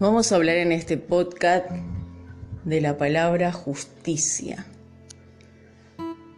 Vamos 0.00 0.30
a 0.30 0.36
hablar 0.36 0.58
en 0.58 0.70
este 0.70 0.96
podcast 0.96 1.72
de 2.64 2.80
la 2.80 2.96
palabra 2.98 3.50
justicia. 3.50 4.64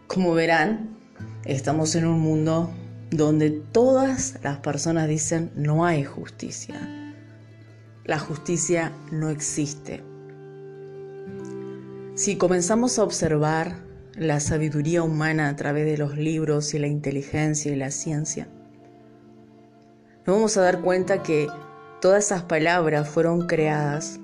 Como 0.07 0.33
verán, 0.33 0.97
estamos 1.45 1.93
en 1.93 2.07
un 2.07 2.19
mundo 2.19 2.71
donde 3.11 3.51
todas 3.51 4.39
las 4.41 4.57
personas 4.57 5.07
dicen 5.07 5.51
no 5.53 5.85
hay 5.85 6.03
justicia. 6.03 6.75
La 8.03 8.17
justicia 8.17 8.93
no 9.11 9.29
existe. 9.29 10.03
Si 12.15 12.37
comenzamos 12.37 12.97
a 12.97 13.03
observar 13.03 13.75
la 14.15 14.39
sabiduría 14.39 15.03
humana 15.03 15.49
a 15.49 15.55
través 15.55 15.85
de 15.85 15.99
los 15.99 16.17
libros 16.17 16.73
y 16.73 16.79
la 16.79 16.87
inteligencia 16.87 17.71
y 17.71 17.75
la 17.75 17.91
ciencia, 17.91 18.47
nos 20.25 20.35
vamos 20.35 20.57
a 20.57 20.61
dar 20.61 20.81
cuenta 20.81 21.21
que 21.21 21.47
Todas 22.01 22.25
esas 22.25 22.41
palabras 22.41 23.07
fueron 23.07 23.45
creadas 23.45 24.19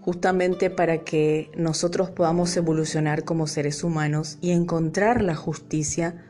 justamente 0.00 0.68
para 0.68 1.04
que 1.04 1.48
nosotros 1.56 2.10
podamos 2.10 2.56
evolucionar 2.56 3.22
como 3.22 3.46
seres 3.46 3.84
humanos 3.84 4.36
y 4.40 4.50
encontrar 4.50 5.22
la 5.22 5.36
justicia 5.36 6.24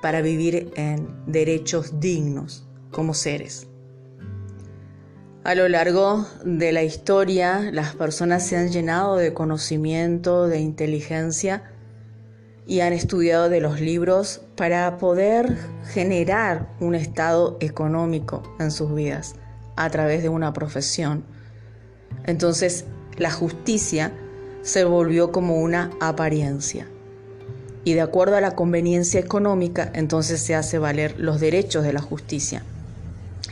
para 0.00 0.22
vivir 0.22 0.72
en 0.74 1.06
derechos 1.26 2.00
dignos 2.00 2.66
como 2.90 3.12
seres. 3.12 3.68
A 5.44 5.54
lo 5.54 5.68
largo 5.68 6.26
de 6.46 6.72
la 6.72 6.82
historia, 6.82 7.70
las 7.70 7.94
personas 7.94 8.46
se 8.46 8.56
han 8.56 8.70
llenado 8.70 9.18
de 9.18 9.34
conocimiento, 9.34 10.48
de 10.48 10.60
inteligencia 10.60 11.74
y 12.66 12.80
han 12.80 12.94
estudiado 12.94 13.50
de 13.50 13.60
los 13.60 13.82
libros 13.82 14.40
para 14.56 14.96
poder 14.96 15.58
generar 15.92 16.74
un 16.80 16.94
estado 16.94 17.58
económico 17.60 18.42
en 18.58 18.70
sus 18.70 18.94
vidas 18.94 19.34
a 19.76 19.90
través 19.90 20.22
de 20.22 20.28
una 20.28 20.52
profesión. 20.52 21.24
Entonces 22.24 22.84
la 23.16 23.30
justicia 23.30 24.12
se 24.62 24.84
volvió 24.84 25.32
como 25.32 25.60
una 25.60 25.90
apariencia. 26.00 26.86
Y 27.84 27.94
de 27.94 28.00
acuerdo 28.00 28.36
a 28.36 28.40
la 28.40 28.54
conveniencia 28.54 29.18
económica, 29.18 29.90
entonces 29.94 30.40
se 30.40 30.54
hace 30.54 30.78
valer 30.78 31.18
los 31.18 31.40
derechos 31.40 31.82
de 31.82 31.92
la 31.92 32.00
justicia. 32.00 32.62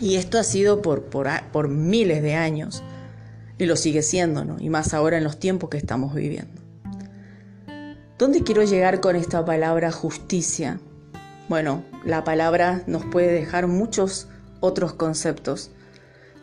Y 0.00 0.16
esto 0.16 0.38
ha 0.38 0.44
sido 0.44 0.82
por, 0.82 1.02
por, 1.02 1.68
miles 1.68 2.22
de 2.22 2.34
años. 2.34 2.82
Y 3.58 3.66
lo 3.66 3.76
sigue 3.76 4.02
siendo, 4.02 4.44
¿no? 4.44 4.56
Y 4.60 4.70
más 4.70 4.94
ahora 4.94 5.18
en 5.18 5.24
los 5.24 5.38
tiempos 5.38 5.68
que 5.68 5.76
estamos 5.76 6.14
viviendo. 6.14 6.60
¿Dónde 8.18 8.42
quiero 8.42 8.62
llegar 8.62 9.00
con 9.00 9.16
esta 9.16 9.44
palabra 9.44 9.90
justicia? 9.90 10.78
Bueno, 11.48 11.82
la 12.04 12.22
palabra 12.22 12.82
nos 12.86 13.04
puede 13.04 13.32
dejar 13.32 13.66
muchos 13.66 14.28
otros 14.60 14.94
conceptos 14.94 15.70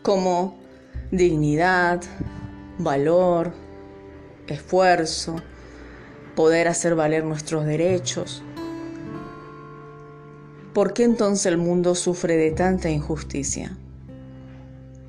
como 0.02 0.58
dignidad, 1.10 2.02
valor, 2.78 3.52
esfuerzo, 4.46 5.36
poder 6.34 6.68
hacer 6.68 6.94
valer 6.94 7.24
nuestros 7.24 7.64
derechos. 7.64 8.42
¿Por 10.72 10.92
qué 10.92 11.04
entonces 11.04 11.46
el 11.46 11.58
mundo 11.58 11.94
sufre 11.94 12.36
de 12.36 12.52
tanta 12.52 12.90
injusticia? 12.90 13.76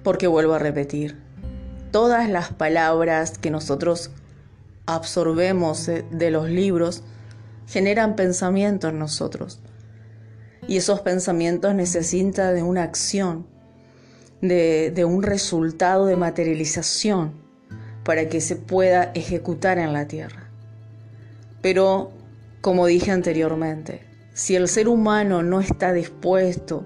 Porque 0.04 0.28
vuelvo 0.28 0.54
a 0.54 0.60
repetir, 0.60 1.18
todas 1.92 2.30
las 2.30 2.52
palabras 2.54 3.38
que 3.38 3.52
nosotros 3.52 4.12
absorbemos 4.86 5.86
de 5.86 6.32
los 6.32 6.50
libros 6.50 7.04
generan 7.68 8.16
pensamiento 8.16 8.88
en 8.88 8.98
nosotros. 8.98 9.60
Y 10.68 10.78
esos 10.78 11.02
pensamientos 11.02 11.76
necesitan 11.76 12.56
de 12.56 12.64
una 12.64 12.84
acción 12.84 13.46
de, 14.42 15.06
un 15.06 15.24
resultado 15.24 16.06
de 16.06 16.16
materialización 16.16 17.34
para 18.04 18.30
que 18.30 18.42
se 18.42 18.56
pueda 18.56 19.12
ejecutar 19.14 19.78
en 19.78 19.94
la 19.94 20.08
tierra. 20.08 20.50
Pero, 21.62 22.12
como 22.62 22.86
dije 22.86 23.12
anteriormente, 23.12 24.02
si 24.34 24.56
el 24.56 24.68
ser 24.68 24.88
humano 24.88 25.44
no 25.44 25.60
está 25.60 25.92
dispuesto 25.92 26.86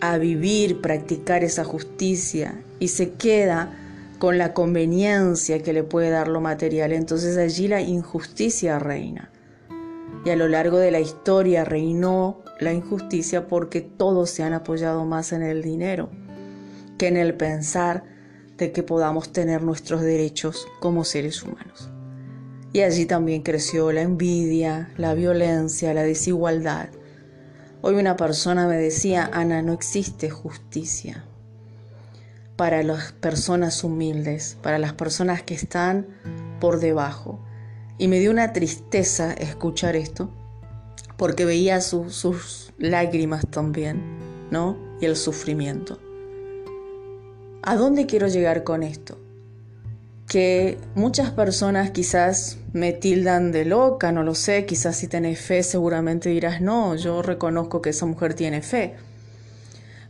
a 0.00 0.18
vivir, 0.18 0.80
practicar 0.80 1.42
esa 1.42 1.64
justicia 1.64 2.62
y 2.78 2.88
se 2.88 3.12
queda 3.12 3.76
con 4.18 4.38
la 4.38 4.54
conveniencia 4.54 5.62
que 5.62 5.72
le 5.72 5.82
puede 5.82 6.10
dar 6.10 6.28
lo 6.28 6.40
material, 6.40 6.92
entonces 6.92 7.36
allí 7.36 7.66
la 7.66 7.80
injusticia 7.80 8.78
reina. 8.78 9.30
Y 10.24 10.30
a 10.30 10.36
lo 10.36 10.48
largo 10.48 10.78
de 10.78 10.90
la 10.90 11.00
historia 11.00 11.64
reinó 11.64 12.42
la 12.60 12.72
injusticia 12.72 13.48
porque 13.48 13.80
todos 13.80 14.30
se 14.30 14.44
han 14.44 14.52
apoyado 14.52 15.04
más 15.04 15.32
en 15.32 15.42
el 15.42 15.60
dinero 15.60 16.08
en 17.06 17.16
el 17.16 17.34
pensar 17.34 18.04
de 18.56 18.72
que 18.72 18.82
podamos 18.82 19.32
tener 19.32 19.62
nuestros 19.62 20.02
derechos 20.02 20.66
como 20.80 21.04
seres 21.04 21.42
humanos. 21.42 21.90
Y 22.72 22.80
allí 22.80 23.06
también 23.06 23.42
creció 23.42 23.92
la 23.92 24.02
envidia, 24.02 24.92
la 24.96 25.14
violencia, 25.14 25.94
la 25.94 26.02
desigualdad. 26.02 26.88
Hoy 27.82 27.94
una 27.94 28.16
persona 28.16 28.66
me 28.66 28.76
decía, 28.76 29.30
Ana, 29.32 29.62
no 29.62 29.72
existe 29.72 30.30
justicia 30.30 31.24
para 32.56 32.82
las 32.82 33.12
personas 33.12 33.82
humildes, 33.84 34.56
para 34.62 34.78
las 34.78 34.92
personas 34.92 35.42
que 35.42 35.54
están 35.54 36.06
por 36.60 36.80
debajo. 36.80 37.44
Y 37.98 38.08
me 38.08 38.18
dio 38.18 38.30
una 38.30 38.52
tristeza 38.52 39.32
escuchar 39.32 39.96
esto, 39.96 40.30
porque 41.16 41.44
veía 41.44 41.80
sus 41.80 42.72
lágrimas 42.78 43.46
también, 43.50 44.02
¿no? 44.50 44.76
Y 45.00 45.06
el 45.06 45.16
sufrimiento. 45.16 46.03
¿A 47.66 47.76
dónde 47.76 48.04
quiero 48.04 48.28
llegar 48.28 48.62
con 48.62 48.82
esto? 48.82 49.18
Que 50.28 50.76
muchas 50.94 51.30
personas 51.30 51.92
quizás 51.92 52.58
me 52.74 52.92
tildan 52.92 53.52
de 53.52 53.64
loca, 53.64 54.12
no 54.12 54.22
lo 54.22 54.34
sé, 54.34 54.66
quizás 54.66 54.96
si 54.96 55.08
tenés 55.08 55.40
fe 55.40 55.62
seguramente 55.62 56.28
dirás, 56.28 56.60
no, 56.60 56.94
yo 56.94 57.22
reconozco 57.22 57.80
que 57.80 57.88
esa 57.88 58.04
mujer 58.04 58.34
tiene 58.34 58.60
fe. 58.60 58.96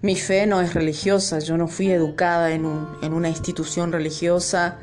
Mi 0.02 0.16
fe 0.16 0.48
no 0.48 0.60
es 0.62 0.74
religiosa, 0.74 1.38
yo 1.38 1.56
no 1.56 1.68
fui 1.68 1.92
educada 1.92 2.50
en, 2.50 2.64
una 2.64 3.28
institución 3.28 3.92
religiosa, 3.92 4.78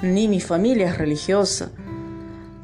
ni 0.00 0.28
mi 0.28 0.38
familia 0.38 0.90
es 0.90 0.98
religiosa. 0.98 1.72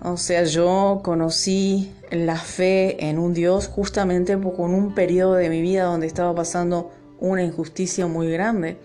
O 0.05 0.19
sea, 0.19 0.45
yo 0.45 1.01
conocí 1.03 1.93
la 2.13 2.37
fe 2.37 3.09
en 3.09 3.19
un 3.19 3.35
Dios 3.35 3.67
justamente 3.67 4.39
con 4.39 4.73
un 4.73 4.95
periodo 4.95 5.35
de 5.35 5.49
mi 5.49 5.61
vida 5.63 5.83
donde 5.83 6.07
estaba 6.07 6.33
pasando 6.33 6.93
una 7.19 7.43
injusticia 7.43 8.07
muy 8.07 8.31
grande 8.31 8.79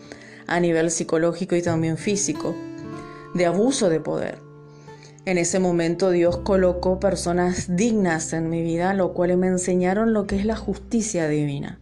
a 0.48 0.60
nivel 0.60 0.92
psicológico 0.92 1.56
y 1.56 1.62
también 1.62 1.98
físico, 1.98 2.56
de 3.34 3.46
abuso 3.46 3.90
de 3.90 4.00
poder. 4.00 4.38
En 5.26 5.38
ese 5.38 5.60
momento 5.60 6.10
Dios 6.10 6.38
colocó 6.38 7.00
personas 7.00 7.76
dignas 7.76 8.34
en 8.34 8.50
mi 8.50 8.62
vida, 8.62 8.94
lo 8.94 9.14
cual 9.14 9.38
me 9.38 9.48
enseñaron 9.48 10.14
lo 10.14 10.28
que 10.28 10.36
es 10.36 10.46
la 10.46 10.58
justicia 10.58 11.28
divina. 11.30 11.80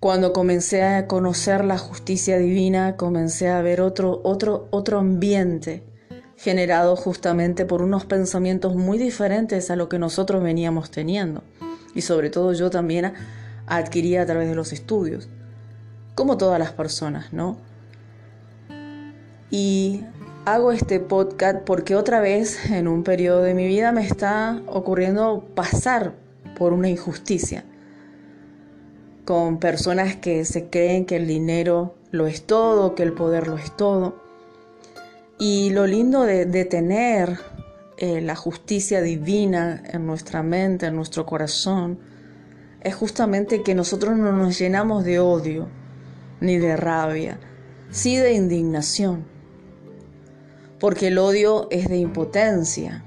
Cuando 0.00 0.32
comencé 0.32 0.82
a 0.82 1.06
conocer 1.06 1.64
la 1.64 1.78
justicia 1.78 2.38
divina, 2.38 2.96
comencé 2.96 3.48
a 3.48 3.60
ver 3.62 3.80
otro, 3.80 4.20
otro, 4.24 4.68
otro 4.70 4.98
ambiente 4.98 5.82
generado 6.36 6.96
justamente 6.96 7.64
por 7.64 7.80
unos 7.80 8.04
pensamientos 8.04 8.74
muy 8.74 8.98
diferentes 8.98 9.70
a 9.70 9.76
lo 9.76 9.88
que 9.88 9.98
nosotros 9.98 10.42
veníamos 10.42 10.90
teniendo. 10.90 11.42
Y 11.94 12.02
sobre 12.02 12.28
todo 12.28 12.52
yo 12.52 12.70
también 12.70 13.12
adquirí 13.66 14.16
a 14.16 14.26
través 14.26 14.48
de 14.48 14.54
los 14.54 14.72
estudios 14.72 15.28
como 16.14 16.36
todas 16.36 16.58
las 16.58 16.72
personas, 16.72 17.32
¿no? 17.32 17.56
Y 19.50 20.02
hago 20.44 20.72
este 20.72 21.00
podcast 21.00 21.58
porque 21.64 21.96
otra 21.96 22.20
vez 22.20 22.70
en 22.70 22.88
un 22.88 23.02
periodo 23.02 23.42
de 23.42 23.54
mi 23.54 23.66
vida 23.66 23.92
me 23.92 24.06
está 24.06 24.60
ocurriendo 24.66 25.44
pasar 25.54 26.14
por 26.58 26.72
una 26.72 26.88
injusticia 26.88 27.64
con 29.24 29.58
personas 29.58 30.16
que 30.16 30.44
se 30.44 30.68
creen 30.68 31.06
que 31.06 31.16
el 31.16 31.26
dinero 31.26 31.94
lo 32.10 32.26
es 32.26 32.46
todo, 32.46 32.94
que 32.94 33.02
el 33.02 33.12
poder 33.12 33.48
lo 33.48 33.56
es 33.56 33.74
todo. 33.76 34.22
Y 35.38 35.70
lo 35.70 35.86
lindo 35.86 36.22
de, 36.22 36.64
tener 36.64 37.38
eh, 37.96 38.20
la 38.20 38.36
justicia 38.36 39.00
divina 39.00 39.82
en 39.86 40.06
nuestra 40.06 40.42
mente, 40.42 40.86
en 40.86 40.96
nuestro 40.96 41.26
corazón, 41.26 41.98
es 42.82 42.94
justamente 42.94 43.62
que 43.62 43.74
nosotros 43.74 44.16
no 44.16 44.32
nos 44.32 44.58
llenamos 44.58 45.04
de 45.04 45.18
odio, 45.18 45.68
ni 46.44 46.58
de 46.58 46.76
rabia, 46.76 47.38
sí 47.90 48.16
de 48.16 48.34
indignación. 48.34 49.24
Porque 50.78 51.08
el 51.08 51.18
odio 51.18 51.68
es 51.70 51.88
de 51.88 51.96
impotencia, 51.96 53.04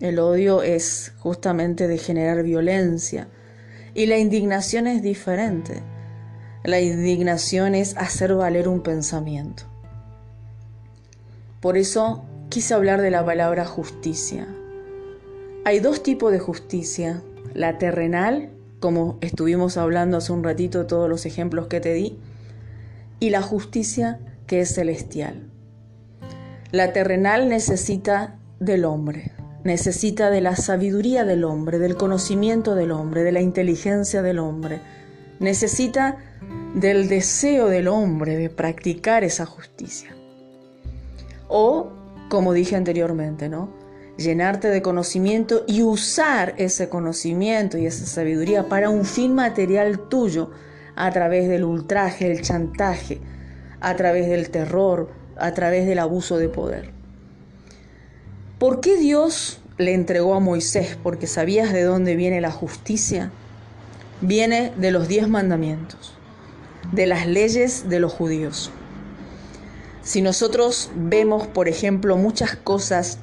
el 0.00 0.18
odio 0.18 0.62
es 0.62 1.12
justamente 1.18 1.86
de 1.86 1.98
generar 1.98 2.42
violencia 2.42 3.28
y 3.94 4.06
la 4.06 4.18
indignación 4.18 4.86
es 4.86 5.02
diferente. 5.02 5.82
La 6.64 6.80
indignación 6.80 7.74
es 7.74 7.96
hacer 7.96 8.34
valer 8.34 8.68
un 8.68 8.82
pensamiento. 8.82 9.64
Por 11.60 11.76
eso 11.76 12.24
quise 12.48 12.74
hablar 12.74 13.00
de 13.00 13.10
la 13.10 13.24
palabra 13.24 13.64
justicia. 13.64 14.46
Hay 15.64 15.80
dos 15.80 16.02
tipos 16.02 16.32
de 16.32 16.38
justicia, 16.38 17.22
la 17.54 17.78
terrenal, 17.78 18.50
como 18.80 19.18
estuvimos 19.20 19.76
hablando 19.76 20.16
hace 20.16 20.32
un 20.32 20.42
ratito 20.42 20.86
todos 20.86 21.08
los 21.08 21.26
ejemplos 21.26 21.68
que 21.68 21.80
te 21.80 21.92
di, 21.92 22.18
y 23.22 23.30
la 23.30 23.40
justicia 23.40 24.18
que 24.48 24.62
es 24.62 24.74
celestial. 24.74 25.48
La 26.72 26.92
terrenal 26.92 27.48
necesita 27.48 28.40
del 28.58 28.84
hombre, 28.84 29.30
necesita 29.62 30.28
de 30.28 30.40
la 30.40 30.56
sabiduría 30.56 31.24
del 31.24 31.44
hombre, 31.44 31.78
del 31.78 31.96
conocimiento 31.96 32.74
del 32.74 32.90
hombre, 32.90 33.22
de 33.22 33.30
la 33.30 33.40
inteligencia 33.40 34.22
del 34.22 34.40
hombre, 34.40 34.80
necesita 35.38 36.16
del 36.74 37.08
deseo 37.08 37.68
del 37.68 37.86
hombre 37.86 38.36
de 38.36 38.50
practicar 38.50 39.22
esa 39.22 39.46
justicia. 39.46 40.16
O, 41.46 41.92
como 42.28 42.52
dije 42.52 42.74
anteriormente, 42.74 43.48
¿no? 43.48 43.68
llenarte 44.16 44.66
de 44.66 44.82
conocimiento 44.82 45.62
y 45.68 45.84
usar 45.84 46.54
ese 46.56 46.88
conocimiento 46.88 47.78
y 47.78 47.86
esa 47.86 48.04
sabiduría 48.04 48.68
para 48.68 48.90
un 48.90 49.04
fin 49.04 49.32
material 49.32 50.08
tuyo 50.08 50.50
a 50.96 51.10
través 51.10 51.48
del 51.48 51.64
ultraje, 51.64 52.30
el 52.30 52.42
chantaje, 52.42 53.20
a 53.80 53.96
través 53.96 54.28
del 54.28 54.50
terror, 54.50 55.10
a 55.36 55.52
través 55.52 55.86
del 55.86 55.98
abuso 55.98 56.38
de 56.38 56.48
poder. 56.48 56.90
¿Por 58.58 58.80
qué 58.80 58.96
Dios 58.96 59.60
le 59.78 59.94
entregó 59.94 60.34
a 60.34 60.40
Moisés? 60.40 60.96
Porque 61.02 61.26
sabías 61.26 61.72
de 61.72 61.82
dónde 61.82 62.14
viene 62.14 62.40
la 62.40 62.52
justicia. 62.52 63.32
Viene 64.20 64.72
de 64.76 64.92
los 64.92 65.08
diez 65.08 65.28
mandamientos, 65.28 66.14
de 66.92 67.06
las 67.06 67.26
leyes 67.26 67.88
de 67.88 67.98
los 67.98 68.12
judíos. 68.12 68.70
Si 70.02 70.22
nosotros 70.22 70.92
vemos, 70.94 71.48
por 71.48 71.68
ejemplo, 71.68 72.16
muchas 72.16 72.54
cosas 72.54 73.18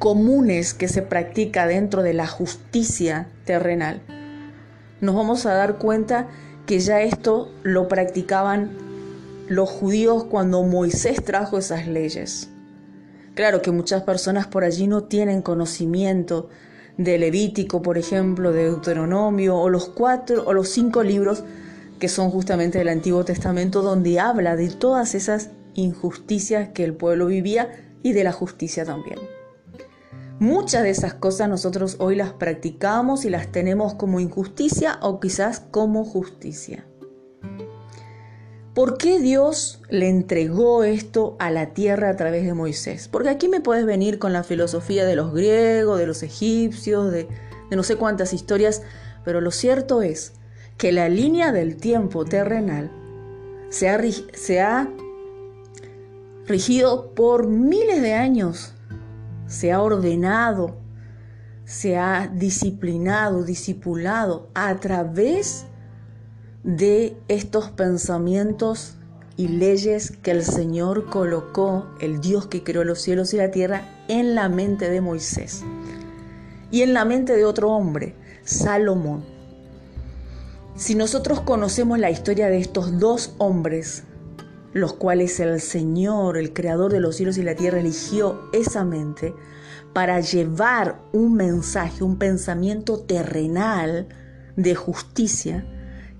comunes 0.00 0.74
que 0.74 0.88
se 0.88 1.02
practica 1.02 1.66
dentro 1.66 2.02
de 2.02 2.14
la 2.14 2.26
justicia 2.26 3.28
terrenal, 3.44 4.02
nos 5.00 5.14
vamos 5.14 5.46
a 5.46 5.54
dar 5.54 5.78
cuenta 5.78 6.28
que 6.70 6.78
ya 6.78 7.02
esto 7.02 7.50
lo 7.64 7.88
practicaban 7.88 8.70
los 9.48 9.68
judíos 9.68 10.22
cuando 10.22 10.62
Moisés 10.62 11.24
trajo 11.24 11.58
esas 11.58 11.88
leyes. 11.88 12.48
Claro 13.34 13.60
que 13.60 13.72
muchas 13.72 14.04
personas 14.04 14.46
por 14.46 14.62
allí 14.62 14.86
no 14.86 15.02
tienen 15.02 15.42
conocimiento 15.42 16.48
de 16.96 17.18
Levítico, 17.18 17.82
por 17.82 17.98
ejemplo, 17.98 18.52
de 18.52 18.66
Deuteronomio 18.66 19.56
o 19.56 19.68
los 19.68 19.88
cuatro 19.88 20.44
o 20.46 20.52
los 20.52 20.68
cinco 20.68 21.02
libros 21.02 21.42
que 21.98 22.08
son 22.08 22.30
justamente 22.30 22.78
del 22.78 22.90
Antiguo 22.90 23.24
Testamento 23.24 23.82
donde 23.82 24.20
habla 24.20 24.54
de 24.54 24.68
todas 24.68 25.16
esas 25.16 25.50
injusticias 25.74 26.68
que 26.68 26.84
el 26.84 26.94
pueblo 26.94 27.26
vivía 27.26 27.68
y 28.04 28.12
de 28.12 28.22
la 28.22 28.30
justicia 28.30 28.84
también. 28.84 29.18
Muchas 30.40 30.84
de 30.84 30.88
esas 30.88 31.12
cosas 31.12 31.50
nosotros 31.50 31.96
hoy 31.98 32.16
las 32.16 32.32
practicamos 32.32 33.26
y 33.26 33.28
las 33.28 33.52
tenemos 33.52 33.92
como 33.92 34.20
injusticia 34.20 34.98
o 35.02 35.20
quizás 35.20 35.60
como 35.60 36.02
justicia. 36.02 36.86
¿Por 38.74 38.96
qué 38.96 39.20
Dios 39.20 39.82
le 39.90 40.08
entregó 40.08 40.82
esto 40.82 41.36
a 41.40 41.50
la 41.50 41.74
tierra 41.74 42.08
a 42.08 42.16
través 42.16 42.46
de 42.46 42.54
Moisés? 42.54 43.06
Porque 43.06 43.28
aquí 43.28 43.48
me 43.48 43.60
puedes 43.60 43.84
venir 43.84 44.18
con 44.18 44.32
la 44.32 44.42
filosofía 44.42 45.04
de 45.04 45.14
los 45.14 45.34
griegos, 45.34 45.98
de 45.98 46.06
los 46.06 46.22
egipcios, 46.22 47.12
de, 47.12 47.28
no 47.70 47.82
sé 47.82 47.96
cuántas 47.96 48.32
historias, 48.32 48.80
pero 49.26 49.42
lo 49.42 49.50
cierto 49.50 50.00
es 50.00 50.32
que 50.78 50.90
la 50.90 51.10
línea 51.10 51.52
del 51.52 51.76
tiempo 51.76 52.24
terrenal 52.24 52.90
se 53.68 53.90
ha, 53.90 54.00
se 54.32 54.62
ha 54.62 54.88
rigido 56.46 57.14
por 57.14 57.46
miles 57.46 58.00
de 58.00 58.14
años 58.14 58.72
se 59.50 59.72
ha 59.72 59.82
ordenado, 59.82 60.76
se 61.64 61.98
ha 61.98 62.28
disciplinado, 62.28 63.42
discipulado 63.42 64.48
a 64.54 64.76
través 64.76 65.66
de 66.62 67.16
estos 67.26 67.70
pensamientos 67.70 68.94
y 69.36 69.48
leyes 69.48 70.12
que 70.12 70.30
el 70.30 70.44
Señor 70.44 71.06
colocó, 71.10 71.88
el 72.00 72.20
Dios 72.20 72.46
que 72.46 72.62
creó 72.62 72.84
los 72.84 73.00
cielos 73.00 73.34
y 73.34 73.38
la 73.38 73.50
tierra, 73.50 73.82
en 74.06 74.36
la 74.36 74.48
mente 74.48 74.88
de 74.88 75.00
Moisés 75.00 75.64
y 76.70 76.82
en 76.82 76.94
la 76.94 77.04
mente 77.04 77.36
de 77.36 77.44
otro 77.44 77.70
hombre, 77.70 78.14
Salomón. 78.44 79.24
Si 80.76 80.94
nosotros 80.94 81.40
conocemos 81.40 81.98
la 81.98 82.10
historia 82.10 82.46
de 82.46 82.58
estos 82.58 83.00
dos 83.00 83.34
hombres, 83.38 84.04
los 84.72 84.92
cuales 84.92 85.38
el 85.40 85.60
Señor, 85.60 86.36
el 86.36 86.52
Creador 86.52 86.92
de 86.92 87.00
los 87.00 87.16
cielos 87.16 87.38
y 87.38 87.42
la 87.42 87.54
tierra, 87.54 87.80
eligió 87.80 88.48
esa 88.52 88.84
mente 88.84 89.34
para 89.92 90.20
llevar 90.20 91.00
un 91.12 91.34
mensaje, 91.34 92.04
un 92.04 92.16
pensamiento 92.16 93.00
terrenal 93.00 94.08
de 94.56 94.74
justicia 94.74 95.66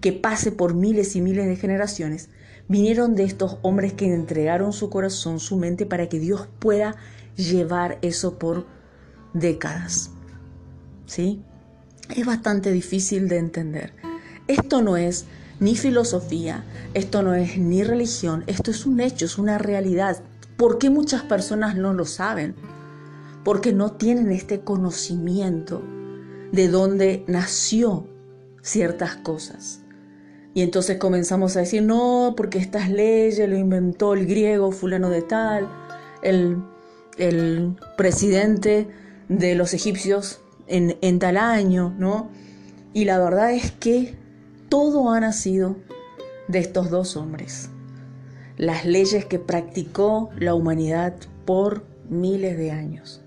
que 0.01 0.13
pase 0.13 0.51
por 0.51 0.75
miles 0.75 1.15
y 1.15 1.21
miles 1.21 1.47
de 1.47 1.57
generaciones, 1.57 2.31
vinieron 2.69 3.15
de 3.15 3.25
estos 3.25 3.59
hombres 3.63 3.93
que 3.93 4.13
entregaron 4.13 4.73
su 4.73 4.91
corazón, 4.91 5.41
su 5.41 5.57
mente, 5.57 5.87
para 5.87 6.09
que 6.09 6.19
Dios 6.19 6.49
pueda 6.59 6.97
llevar 7.37 7.99
eso 8.03 8.39
por 8.39 8.67
décadas. 9.35 10.11
¿Sí? 11.07 11.43
Es 12.15 12.27
bastante 12.27 12.73
difícil 12.73 13.29
de 13.29 13.39
entender. 13.39 13.93
Esto 14.49 14.83
no 14.83 14.97
es 14.97 15.27
ni 15.61 15.77
filosofía, 15.77 16.65
esto 16.95 17.23
no 17.23 17.35
es 17.35 17.59
ni 17.59 17.85
religión, 17.85 18.45
esto 18.47 18.71
es 18.71 18.87
un 18.87 19.01
hecho, 19.01 19.27
es 19.27 19.39
una 19.39 19.59
realidad. 19.59 20.23
¿Por 20.57 20.79
qué 20.79 20.91
muchas 20.91 21.23
personas 21.23 21.77
no 21.77 21.93
lo 21.93 22.07
saben? 22.07 22.55
Porque 23.45 23.73
no 23.73 23.93
tienen 23.93 24.31
este 24.31 24.61
conocimiento 24.61 25.83
de 26.53 26.69
dónde 26.69 27.25
nació 27.29 28.09
ciertas 28.63 29.17
cosas. 29.17 29.81
Y 30.53 30.63
entonces 30.63 30.99
comenzamos 30.99 31.57
a 31.57 31.61
decir, 31.61 31.83
no, 31.83 32.35
porque 32.37 32.59
estas 32.59 32.91
leyes 32.91 33.49
lo 33.49 33.57
inventó 33.57 34.15
el 34.15 34.27
griego 34.27 34.73
fulano 34.73 35.09
de 35.09 35.23
tal, 35.23 35.69
el, 36.23 36.63
el 37.19 37.77
presidente 37.97 38.89
de 39.29 39.55
los 39.55 39.75
egipcios 39.75 40.41
en, 40.67 40.97
en 41.03 41.19
tal 41.19 41.37
año, 41.37 41.95
¿no? 41.99 42.31
Y 42.93 43.05
la 43.05 43.19
verdad 43.19 43.53
es 43.53 43.71
que 43.71 44.17
todo 44.71 45.11
ha 45.11 45.21
nacido 45.21 45.77
de 46.49 46.61
estos 46.61 46.89
dos 46.89 47.17
hombres. 47.17 47.69
Las 48.57 48.87
leyes 48.87 49.27
que 49.27 49.39
practicó 49.39 50.31
la 50.39 50.55
humanidad 50.55 51.15
por 51.45 51.85
miles 52.09 52.57
de 52.57 52.71
años. 52.71 53.21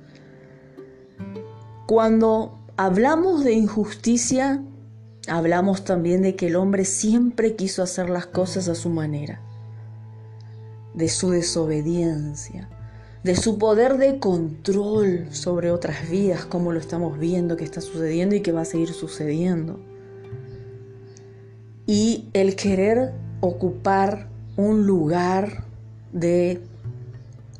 Cuando 1.85 2.57
hablamos 2.77 3.43
de 3.43 3.53
injusticia, 3.53 4.63
hablamos 5.27 5.83
también 5.83 6.21
de 6.21 6.35
que 6.35 6.47
el 6.47 6.55
hombre 6.55 6.85
siempre 6.85 7.55
quiso 7.55 7.83
hacer 7.83 8.09
las 8.09 8.25
cosas 8.25 8.69
a 8.69 8.75
su 8.75 8.89
manera, 8.89 9.41
de 10.93 11.09
su 11.09 11.31
desobediencia, 11.31 12.69
de 13.23 13.35
su 13.35 13.57
poder 13.57 13.97
de 13.97 14.19
control 14.19 15.27
sobre 15.31 15.71
otras 15.71 16.09
vidas, 16.09 16.45
como 16.45 16.71
lo 16.71 16.79
estamos 16.79 17.19
viendo 17.19 17.57
que 17.57 17.65
está 17.65 17.81
sucediendo 17.81 18.35
y 18.35 18.41
que 18.41 18.53
va 18.53 18.61
a 18.61 18.65
seguir 18.65 18.93
sucediendo 18.93 19.92
y 21.85 22.29
el 22.33 22.55
querer 22.55 23.13
ocupar 23.41 24.29
un 24.55 24.85
lugar 24.85 25.65
de, 26.11 26.61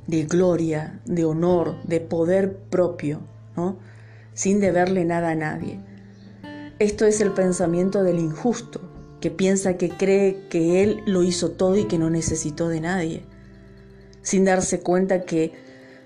de 0.07 0.23
gloria, 0.23 1.01
de 1.05 1.25
honor, 1.25 1.75
de 1.83 1.99
poder 1.99 2.57
propio, 2.69 3.21
¿no? 3.55 3.77
sin 4.33 4.59
deberle 4.59 5.05
nada 5.05 5.31
a 5.31 5.35
nadie. 5.35 5.79
Esto 6.79 7.05
es 7.05 7.21
el 7.21 7.31
pensamiento 7.31 8.03
del 8.03 8.19
injusto, 8.19 8.81
que 9.21 9.31
piensa 9.31 9.77
que 9.77 9.89
cree 9.89 10.47
que 10.49 10.83
él 10.83 11.01
lo 11.05 11.23
hizo 11.23 11.51
todo 11.51 11.77
y 11.77 11.85
que 11.85 11.97
no 11.97 12.09
necesitó 12.09 12.67
de 12.67 12.81
nadie, 12.81 13.23
sin 14.21 14.45
darse 14.45 14.81
cuenta 14.81 15.23
que 15.23 15.53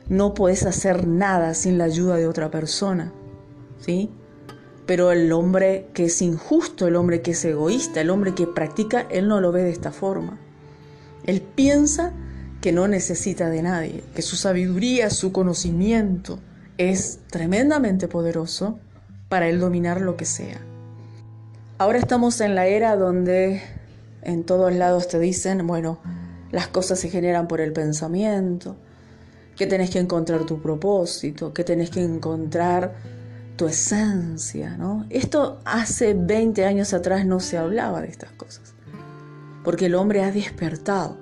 no 0.10 0.34
puedes 0.34 0.66
hacer 0.66 1.08
nada 1.08 1.54
sin 1.54 1.78
la 1.78 1.86
ayuda 1.86 2.16
de 2.16 2.28
otra 2.28 2.52
persona. 2.52 3.14
¿Sí? 3.80 4.10
Pero 4.88 5.12
el 5.12 5.32
hombre 5.32 5.90
que 5.94 6.06
es 6.06 6.22
injusto, 6.22 6.88
el 6.88 6.96
hombre 6.96 7.22
que 7.22 7.32
es 7.32 7.46
egoísta, 7.46 8.02
el 8.02 8.10
hombre 8.10 8.34
que 8.34 8.48
practica, 8.48 9.06
él 9.12 9.28
no 9.28 9.40
lo 9.42 9.52
ve 9.52 9.64
de 9.64 9.70
esta 9.70 9.92
forma. 9.92 10.40
Él 11.26 11.42
piensa 11.42 12.14
que 12.62 12.72
no 12.72 12.88
necesita 12.88 13.50
de 13.50 13.62
nadie, 13.62 14.04
que 14.16 14.24
su 14.24 14.36
sabiduría, 14.36 15.10
su 15.10 15.32
conocimiento 15.32 16.40
es 16.78 17.20
tremendamente 17.30 18.08
poderoso 18.08 18.80
para 19.30 19.50
él 19.50 19.60
dominar 19.60 20.02
lo 20.02 20.16
que 20.16 20.26
sea. 20.26 20.60
Ahora 21.78 22.00
estamos 22.00 22.42
en 22.42 22.56
la 22.56 22.66
era 22.66 22.96
donde 22.96 23.62
en 24.24 24.44
todos 24.44 24.74
lados 24.74 25.08
te 25.08 25.20
dicen, 25.20 25.68
bueno, 25.68 26.00
las 26.52 26.68
cosas 26.68 27.00
se 27.00 27.10
generan 27.10 27.48
por 27.48 27.62
el 27.62 27.74
pensamiento, 27.74 28.78
que 29.56 29.68
tenés 29.68 29.90
que 29.90 30.00
encontrar 30.00 30.46
tu 30.46 30.62
propósito, 30.62 31.54
que 31.54 31.64
tenés 31.64 31.90
que 31.90 32.04
encontrar 32.04 32.96
tu 33.58 33.66
esencia, 33.66 34.78
¿no? 34.78 35.06
Esto 35.10 35.60
hace 35.66 36.14
20 36.14 36.64
años 36.64 36.94
atrás 36.94 37.26
no 37.26 37.40
se 37.40 37.58
hablaba 37.58 38.02
de 38.02 38.08
estas 38.08 38.32
cosas, 38.32 38.76
porque 39.64 39.88
el 39.88 39.96
hombre 39.96 40.24
ha 40.24 40.32
despertado, 40.32 41.18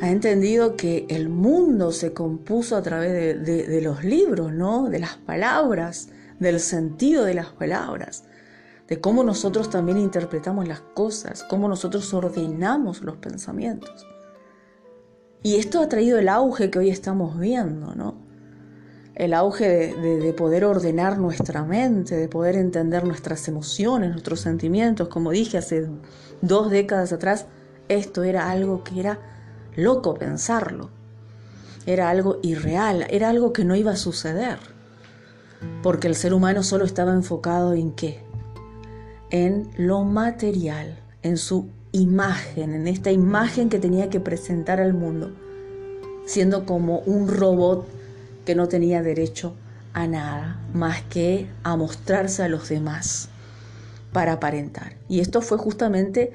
ha 0.00 0.10
entendido 0.10 0.76
que 0.76 1.06
el 1.10 1.28
mundo 1.28 1.92
se 1.92 2.12
compuso 2.12 2.76
a 2.76 2.82
través 2.82 3.12
de, 3.44 3.80
los 3.82 4.04
libros, 4.04 4.52
¿no? 4.52 4.88
De 4.88 4.98
las 4.98 5.16
palabras, 5.16 6.08
del 6.38 6.60
sentido 6.60 7.24
de 7.24 7.34
las 7.34 7.48
palabras, 7.48 8.24
de 8.86 9.00
cómo 9.00 9.22
nosotros 9.22 9.70
también 9.70 9.98
interpretamos 9.98 10.66
las 10.66 10.80
cosas, 10.80 11.44
cómo 11.44 11.68
nosotros 11.68 12.12
ordenamos 12.14 13.02
los 13.02 13.16
pensamientos. 13.16 14.06
Y 15.42 15.56
esto 15.56 15.80
ha 15.80 15.88
traído 15.88 16.18
el 16.18 16.28
auge 16.28 16.70
que 16.70 16.78
hoy 16.78 16.90
estamos 16.90 17.38
viendo, 17.38 17.94
¿no? 17.94 18.27
El 19.18 19.34
auge 19.34 19.68
de, 19.68 20.18
de, 20.18 20.32
poder 20.32 20.64
ordenar 20.64 21.18
nuestra 21.18 21.64
mente, 21.64 22.14
de 22.14 22.28
poder 22.28 22.54
entender 22.54 23.04
nuestras 23.04 23.46
emociones, 23.48 24.12
nuestros 24.12 24.40
sentimientos. 24.40 25.08
Como 25.08 25.32
dije 25.32 25.58
hace 25.58 25.88
dos 26.40 26.70
décadas 26.70 27.12
atrás, 27.12 27.46
esto 27.88 28.22
era 28.22 28.48
algo 28.48 28.84
que 28.84 29.00
era 29.00 29.18
loco 29.74 30.14
pensarlo. 30.14 30.90
Era 31.84 32.10
algo 32.10 32.38
irreal, 32.42 33.06
era 33.10 33.28
algo 33.28 33.52
que 33.52 33.64
no 33.64 33.74
iba 33.74 33.92
a 33.92 33.96
suceder. 33.96 34.58
Porque 35.82 36.06
el 36.06 36.14
ser 36.14 36.32
humano 36.32 36.62
solo 36.62 36.84
estaba 36.84 37.12
enfocado 37.12 37.72
en 37.74 37.92
qué? 37.92 38.22
En 39.30 39.70
lo 39.76 40.04
material, 40.04 40.98
en 41.22 41.36
su 41.38 41.70
imagen, 41.92 42.74
en 42.74 42.88
esta 42.88 43.10
imagen 43.10 43.68
que 43.68 43.78
tenía 43.78 44.10
que 44.10 44.20
presentar 44.20 44.80
al 44.80 44.94
mundo, 44.94 45.32
siendo 46.26 46.66
como 46.66 47.00
un 47.00 47.28
robot 47.28 47.86
que 48.48 48.54
no 48.54 48.66
tenía 48.66 49.02
derecho 49.02 49.52
a 49.92 50.06
nada 50.06 50.58
más 50.72 51.02
que 51.02 51.50
a 51.64 51.76
mostrarse 51.76 52.42
a 52.42 52.48
los 52.48 52.70
demás 52.70 53.28
para 54.10 54.32
aparentar. 54.32 54.96
Y 55.06 55.20
esto 55.20 55.42
fue 55.42 55.58
justamente 55.58 56.32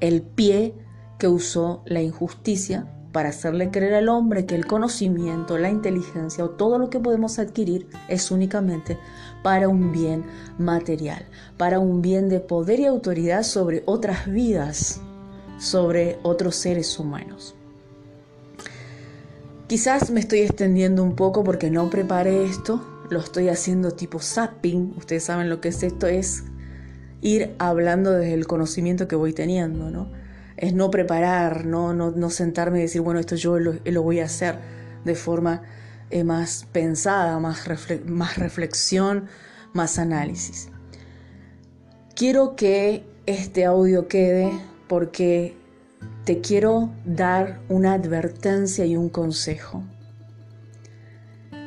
el 0.00 0.20
pie 0.20 0.74
que 1.18 1.26
usó 1.26 1.82
la 1.86 2.02
injusticia 2.02 2.86
para 3.12 3.30
hacerle 3.30 3.70
creer 3.70 3.94
al 3.94 4.10
hombre 4.10 4.44
que 4.44 4.56
el 4.56 4.66
conocimiento, 4.66 5.56
la 5.56 5.70
inteligencia 5.70 6.44
o 6.44 6.50
todo 6.50 6.76
lo 6.76 6.90
que 6.90 7.00
podemos 7.00 7.38
adquirir 7.38 7.88
es 8.08 8.30
únicamente 8.30 8.98
para 9.42 9.66
un 9.66 9.90
bien 9.90 10.22
material, 10.58 11.24
para 11.56 11.78
un 11.78 12.02
bien 12.02 12.28
de 12.28 12.40
poder 12.40 12.78
y 12.78 12.84
autoridad 12.84 13.42
sobre 13.42 13.84
otras 13.86 14.26
vidas, 14.30 15.00
sobre 15.58 16.18
otros 16.24 16.56
seres 16.56 16.98
humanos. 16.98 17.54
Quizás 19.66 20.10
me 20.10 20.20
estoy 20.20 20.40
extendiendo 20.40 21.02
un 21.02 21.16
poco 21.16 21.42
porque 21.42 21.70
no 21.70 21.90
preparé 21.90 22.44
esto, 22.44 22.84
lo 23.10 23.20
estoy 23.20 23.48
haciendo 23.48 23.92
tipo 23.92 24.18
zapping, 24.18 24.94
ustedes 24.96 25.24
saben 25.24 25.48
lo 25.48 25.60
que 25.60 25.68
es 25.68 25.82
esto, 25.82 26.06
es 26.06 26.44
ir 27.22 27.54
hablando 27.58 28.12
desde 28.12 28.34
el 28.34 28.46
conocimiento 28.46 29.08
que 29.08 29.16
voy 29.16 29.32
teniendo, 29.32 29.90
¿no? 29.90 30.10
es 30.56 30.72
no 30.72 30.90
preparar, 30.90 31.66
no, 31.66 31.92
no, 31.92 32.30
sentarme 32.30 32.78
y 32.78 32.82
decir, 32.82 33.00
bueno, 33.00 33.20
esto 33.20 33.36
yo 33.36 33.58
lo, 33.58 34.02
voy 34.02 34.20
a 34.20 34.24
hacer 34.24 34.58
de 35.04 35.14
forma 35.14 35.62
eh, 36.10 36.24
más 36.24 36.66
pensada, 36.72 37.38
más, 37.38 37.66
más 38.06 38.38
reflexión, 38.38 39.26
más 39.72 39.98
análisis. 39.98 40.68
Quiero 42.14 42.54
que 42.54 43.04
este 43.26 43.64
audio 43.64 44.06
quede 44.06 44.52
porque 44.86 45.56
te 46.24 46.40
quiero 46.40 46.90
dar 47.04 47.60
una 47.68 47.92
advertencia 47.92 48.86
y 48.86 48.96
un 48.96 49.08
consejo. 49.08 49.82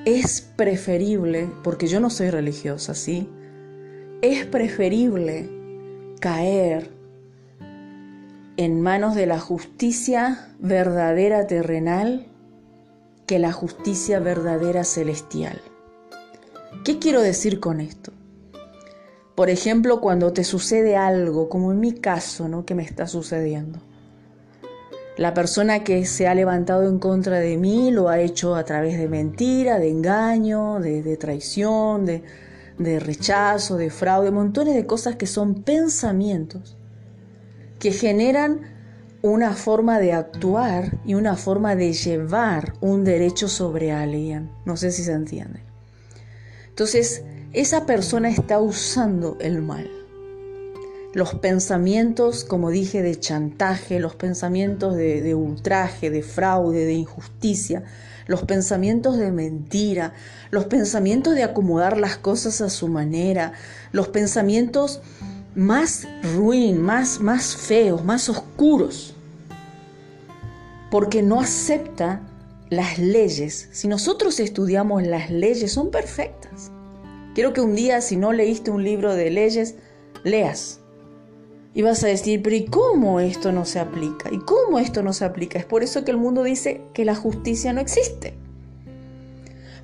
Es 0.05 0.41
preferible, 0.41 1.49
porque 1.63 1.87
yo 1.87 1.99
no 1.99 2.09
soy 2.09 2.29
religiosa, 2.29 2.95
¿sí? 2.95 3.29
Es 4.21 4.45
preferible 4.45 5.49
caer 6.19 6.89
en 8.57 8.81
manos 8.81 9.13
de 9.13 9.27
la 9.27 9.39
justicia 9.39 10.49
verdadera 10.59 11.45
terrenal 11.45 12.25
que 13.27 13.37
la 13.37 13.51
justicia 13.51 14.19
verdadera 14.19 14.83
celestial. 14.83 15.61
¿Qué 16.83 16.97
quiero 16.97 17.21
decir 17.21 17.59
con 17.59 17.81
esto? 17.81 18.13
Por 19.35 19.51
ejemplo, 19.51 20.01
cuando 20.01 20.33
te 20.33 20.43
sucede 20.43 20.95
algo, 20.95 21.49
como 21.49 21.71
en 21.71 21.79
mi 21.79 21.93
caso, 21.93 22.47
¿no? 22.47 22.65
que 22.65 22.73
me 22.73 22.83
está 22.83 23.05
sucediendo. 23.05 23.79
La 25.17 25.33
persona 25.33 25.83
que 25.83 26.05
se 26.05 26.27
ha 26.27 26.35
levantado 26.35 26.87
en 26.87 26.99
contra 26.99 27.39
de 27.39 27.57
mí 27.57 27.89
lo 27.89 28.07
ha 28.07 28.19
hecho 28.19 28.55
a 28.55 28.63
través 28.63 28.99
de 28.99 29.09
mentira, 29.09 29.79
de 29.79 29.89
engaño, 29.89 30.79
de, 30.79 31.17
traición, 31.17 32.05
de, 32.05 32.23
de 32.77 32.99
rechazo, 32.99 33.77
de 33.77 33.89
fraude, 33.89 34.29
montones 34.29 34.75
de 34.75 34.85
cosas 34.85 35.15
que 35.15 35.25
son 35.25 35.63
pensamientos 35.63 36.77
que 37.79 37.91
generan 37.91 38.61
una 39.23 39.53
forma 39.53 39.99
de 39.99 40.13
actuar 40.13 40.99
y 41.03 41.15
una 41.15 41.35
forma 41.35 41.75
de 41.75 41.93
llevar 41.93 42.73
un 42.81 43.03
derecho 43.03 43.47
sobre 43.47 43.91
alguien. 43.91 44.51
No 44.65 44.77
sé 44.77 44.91
si 44.91 45.03
se 45.03 45.13
entiende. 45.13 45.61
Entonces, 46.69 47.23
esa 47.53 47.87
persona 47.87 48.29
está 48.29 48.59
usando 48.59 49.37
el 49.39 49.63
mal. 49.63 49.96
Los 51.13 51.35
pensamientos, 51.35 52.43
como 52.43 52.69
dije, 52.69 53.01
de 53.01 53.19
chantaje, 53.19 53.99
los 53.99 54.15
pensamientos 54.15 54.95
de, 54.95 55.33
ultraje, 55.35 56.09
de 56.09 56.21
fraude, 56.21 56.85
de 56.85 56.93
injusticia, 56.93 57.83
los 58.27 58.43
pensamientos 58.43 59.17
de 59.17 59.31
mentira, 59.31 60.13
los 60.51 60.65
pensamientos 60.65 61.33
de 61.33 61.43
acomodar 61.43 61.97
las 61.97 62.17
cosas 62.17 62.59
a 62.61 62.69
su 62.69 62.89
manera, 62.89 63.53
los 63.91 64.09
pensamientos 64.09 65.01
más 65.55 66.07
ruin, 66.35 66.81
más, 66.81 67.21
más 67.21 67.55
feos, 67.55 68.03
más 68.03 68.29
oscuros, 68.29 69.15
porque 70.91 71.23
no 71.23 71.39
acepta 71.39 72.21
las 72.69 72.99
leyes. 72.99 73.69
Si 73.71 73.87
nosotros 73.87 74.39
estudiamos 74.39 75.03
las 75.03 75.31
leyes, 75.31 75.71
son 75.71 75.89
perfectas. 75.89 76.69
Quiero 77.33 77.53
que 77.53 77.61
un 77.61 77.75
día, 77.75 78.01
si 78.01 78.17
no 78.17 78.33
leíste 78.33 78.71
un 78.71 78.83
libro 78.83 79.15
de 79.15 79.29
leyes, 79.29 79.75
leas. 80.23 80.79
Y 81.77 81.83
vas 81.83 82.03
a 82.03 82.07
decir, 82.07 82.41
pero 82.41 82.55
¿y 82.55 82.65
cómo 82.65 83.19
esto 83.19 83.51
no 83.51 83.63
se 83.63 83.77
aplica? 83.77 84.31
¿Y 84.31 84.39
cómo 84.39 84.79
esto 84.79 85.03
no 85.03 85.13
se 85.13 85.25
aplica? 85.25 85.59
Es 85.59 85.65
por 85.65 85.83
eso 85.83 86.03
que 86.03 86.09
el 86.09 86.17
mundo 86.17 86.41
dice 86.41 86.81
que 86.95 87.05
la 87.05 87.13
justicia 87.13 87.71
no 87.71 87.79
existe 87.81 88.33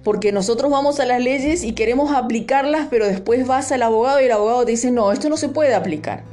porque 0.04 0.32
nosotros 0.32 0.72
vamos 0.72 1.00
a 1.00 1.06
las 1.06 1.22
leyes 1.22 1.64
y 1.64 1.74
queremos 1.74 2.12
aplicarlas, 2.12 2.88
pero 2.90 3.06
después 3.06 3.46
vas 3.46 3.72
al 3.72 3.84
abogado 3.84 4.20
y 4.20 4.26
el 4.26 4.32
abogado 4.32 4.66
te 4.66 4.72
dice, 4.72 4.90
no, 4.90 5.12
esto 5.12 5.30
no 5.30 5.38
se 5.38 5.50
puede 5.50 5.76
aplicar. 5.76 6.24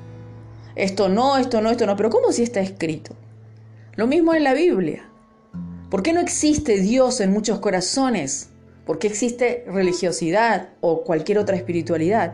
Esto 0.76 1.10
no, 1.10 1.36
esto 1.36 1.60
no, 1.60 1.70
esto 1.70 1.84
no, 1.84 1.94
pero 1.94 2.08
¿cómo 2.08 2.32
si 2.32 2.42
está 2.42 2.60
escrito? 2.60 3.14
Lo 3.96 4.06
mismo 4.06 4.32
en 4.32 4.44
la 4.44 4.54
Biblia. 4.54 5.04
¿Por 5.90 6.02
qué 6.02 6.14
no 6.14 6.20
existe 6.20 6.80
Dios 6.80 7.20
en 7.20 7.32
muchos 7.32 7.60
corazones? 7.60 8.48
¿Por 8.86 8.98
qué 8.98 9.08
existe 9.08 9.64
religiosidad 9.68 10.70
o 10.80 11.04
cualquier 11.04 11.38
otra 11.38 11.56
espiritualidad? 11.56 12.32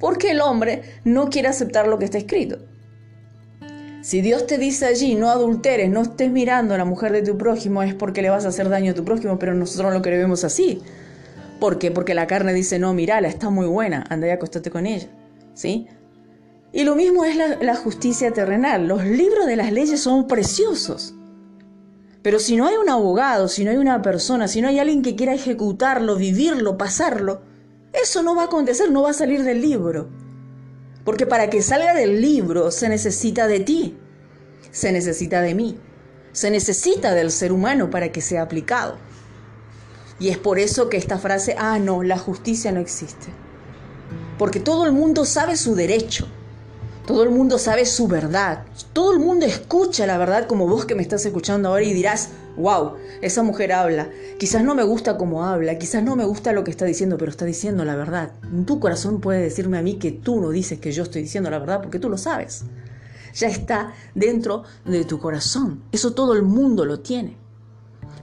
Porque 0.00 0.32
el 0.32 0.40
hombre 0.40 0.82
no 1.04 1.28
quiere 1.28 1.48
aceptar 1.48 1.86
lo 1.86 1.98
que 1.98 2.06
está 2.06 2.18
escrito. 2.18 2.58
Si 4.02 4.22
Dios 4.22 4.46
te 4.46 4.56
dice 4.56 4.86
allí, 4.86 5.14
no 5.14 5.30
adulteres, 5.30 5.90
no 5.90 6.00
estés 6.00 6.30
mirando 6.30 6.74
a 6.74 6.78
la 6.78 6.86
mujer 6.86 7.12
de 7.12 7.22
tu 7.22 7.36
prójimo, 7.36 7.82
es 7.82 7.94
porque 7.94 8.22
le 8.22 8.30
vas 8.30 8.46
a 8.46 8.48
hacer 8.48 8.70
daño 8.70 8.92
a 8.92 8.94
tu 8.94 9.04
prójimo, 9.04 9.38
pero 9.38 9.54
nosotros 9.54 9.92
no 9.92 9.98
lo 9.98 10.02
queremos 10.02 10.42
así. 10.42 10.80
¿Por 11.60 11.78
qué? 11.78 11.90
Porque 11.90 12.14
la 12.14 12.26
carne 12.26 12.54
dice, 12.54 12.78
no, 12.78 12.94
mirala, 12.94 13.28
está 13.28 13.50
muy 13.50 13.66
buena, 13.66 14.06
anda 14.08 14.26
y 14.26 14.30
acostate 14.30 14.70
con 14.70 14.86
ella. 14.86 15.08
¿Sí? 15.52 15.86
Y 16.72 16.84
lo 16.84 16.96
mismo 16.96 17.26
es 17.26 17.36
la 17.36 17.76
justicia 17.76 18.30
terrenal. 18.30 18.88
Los 18.88 19.04
libros 19.04 19.44
de 19.46 19.56
las 19.56 19.70
leyes 19.70 20.00
son 20.00 20.26
preciosos. 20.26 21.14
Pero 22.22 22.38
si 22.38 22.56
no 22.56 22.66
hay 22.66 22.76
un 22.76 22.88
abogado, 22.88 23.48
si 23.48 23.64
no 23.64 23.70
hay 23.70 23.76
una 23.76 24.02
persona, 24.02 24.46
si 24.46 24.60
no 24.60 24.68
hay 24.68 24.78
alguien 24.78 25.02
que 25.02 25.16
quiera 25.16 25.34
ejecutarlo, 25.34 26.16
vivirlo, 26.16 26.76
pasarlo, 26.76 27.42
eso 27.92 28.22
no 28.22 28.34
va 28.34 28.42
a 28.42 28.46
acontecer, 28.46 28.90
no 28.90 29.02
va 29.02 29.10
a 29.10 29.14
salir 29.14 29.42
del 29.42 29.60
libro. 29.60 30.08
Porque 31.04 31.26
para 31.26 31.50
que 31.50 31.62
salga 31.62 31.94
del 31.94 32.20
libro 32.20 32.70
se 32.70 32.88
necesita 32.88 33.46
de 33.46 33.60
ti, 33.60 33.98
se 34.70 34.92
necesita 34.92 35.40
de 35.40 35.54
mí, 35.54 35.78
se 36.32 36.50
necesita 36.50 37.14
del 37.14 37.30
ser 37.30 37.52
humano 37.52 37.90
para 37.90 38.12
que 38.12 38.20
sea 38.20 38.42
aplicado. 38.42 38.98
Y 40.18 40.28
es 40.28 40.38
por 40.38 40.58
eso 40.58 40.88
que 40.90 40.98
esta 40.98 41.18
frase, 41.18 41.56
ah, 41.58 41.78
no, 41.78 42.02
la 42.02 42.18
justicia 42.18 42.70
no 42.72 42.80
existe. 42.80 43.28
Porque 44.38 44.60
todo 44.60 44.84
el 44.84 44.92
mundo 44.92 45.24
sabe 45.24 45.56
su 45.56 45.74
derecho, 45.74 46.28
todo 47.10 47.24
el 47.24 47.30
mundo 47.30 47.58
sabe 47.58 47.86
su 47.86 48.06
verdad, 48.06 48.62
todo 48.92 49.12
el 49.12 49.18
mundo 49.18 49.44
escucha 49.44 50.06
la 50.06 50.16
verdad 50.16 50.46
como 50.46 50.68
vos 50.68 50.84
que 50.84 50.94
me 50.94 51.02
estás 51.02 51.26
escuchando 51.26 51.68
ahora 51.68 51.82
y 51.82 51.92
dirás, 51.92 52.28
wow, 52.56 52.92
esa 53.20 53.42
mujer 53.42 53.72
habla. 53.72 54.08
Quizás 54.38 54.62
no 54.62 54.76
me 54.76 54.84
gusta 54.84 55.18
cómo 55.18 55.44
habla, 55.44 55.76
quizás 55.76 56.04
no 56.04 56.14
me 56.14 56.24
gusta 56.24 56.52
lo 56.52 56.62
que 56.62 56.70
está 56.70 56.84
diciendo, 56.84 57.18
pero 57.18 57.32
está 57.32 57.46
diciendo 57.46 57.84
la 57.84 57.96
verdad. 57.96 58.30
Tu 58.64 58.78
corazón 58.78 59.20
puede 59.20 59.42
decirme 59.42 59.76
a 59.76 59.82
mí 59.82 59.98
que 59.98 60.12
tú 60.12 60.40
no 60.40 60.50
dices 60.50 60.78
que 60.78 60.92
yo 60.92 61.02
estoy 61.02 61.22
diciendo 61.22 61.50
la 61.50 61.58
verdad 61.58 61.82
porque 61.82 61.98
tú 61.98 62.08
lo 62.08 62.16
sabes. 62.16 62.62
Ya 63.34 63.48
está 63.48 63.92
dentro 64.14 64.62
de 64.84 65.04
tu 65.04 65.18
corazón. 65.18 65.82
Eso 65.90 66.12
todo 66.12 66.34
el 66.34 66.44
mundo 66.44 66.84
lo 66.84 67.00
tiene. 67.00 67.36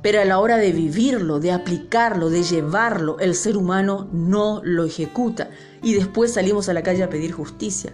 Pero 0.01 0.21
a 0.21 0.25
la 0.25 0.39
hora 0.39 0.55
de 0.55 0.71
vivirlo, 0.71 1.41
de 1.41 1.51
aplicarlo, 1.51 2.29
de 2.29 2.43
llevarlo, 2.43 3.19
el 3.19 3.35
ser 3.35 3.57
humano 3.57 4.07
no 4.13 4.61
lo 4.63 4.85
ejecuta. 4.85 5.49
Y 5.83 5.93
después 5.93 6.35
salimos 6.35 6.69
a 6.69 6.73
la 6.73 6.83
calle 6.83 7.03
a 7.03 7.09
pedir 7.09 7.33
justicia. 7.33 7.93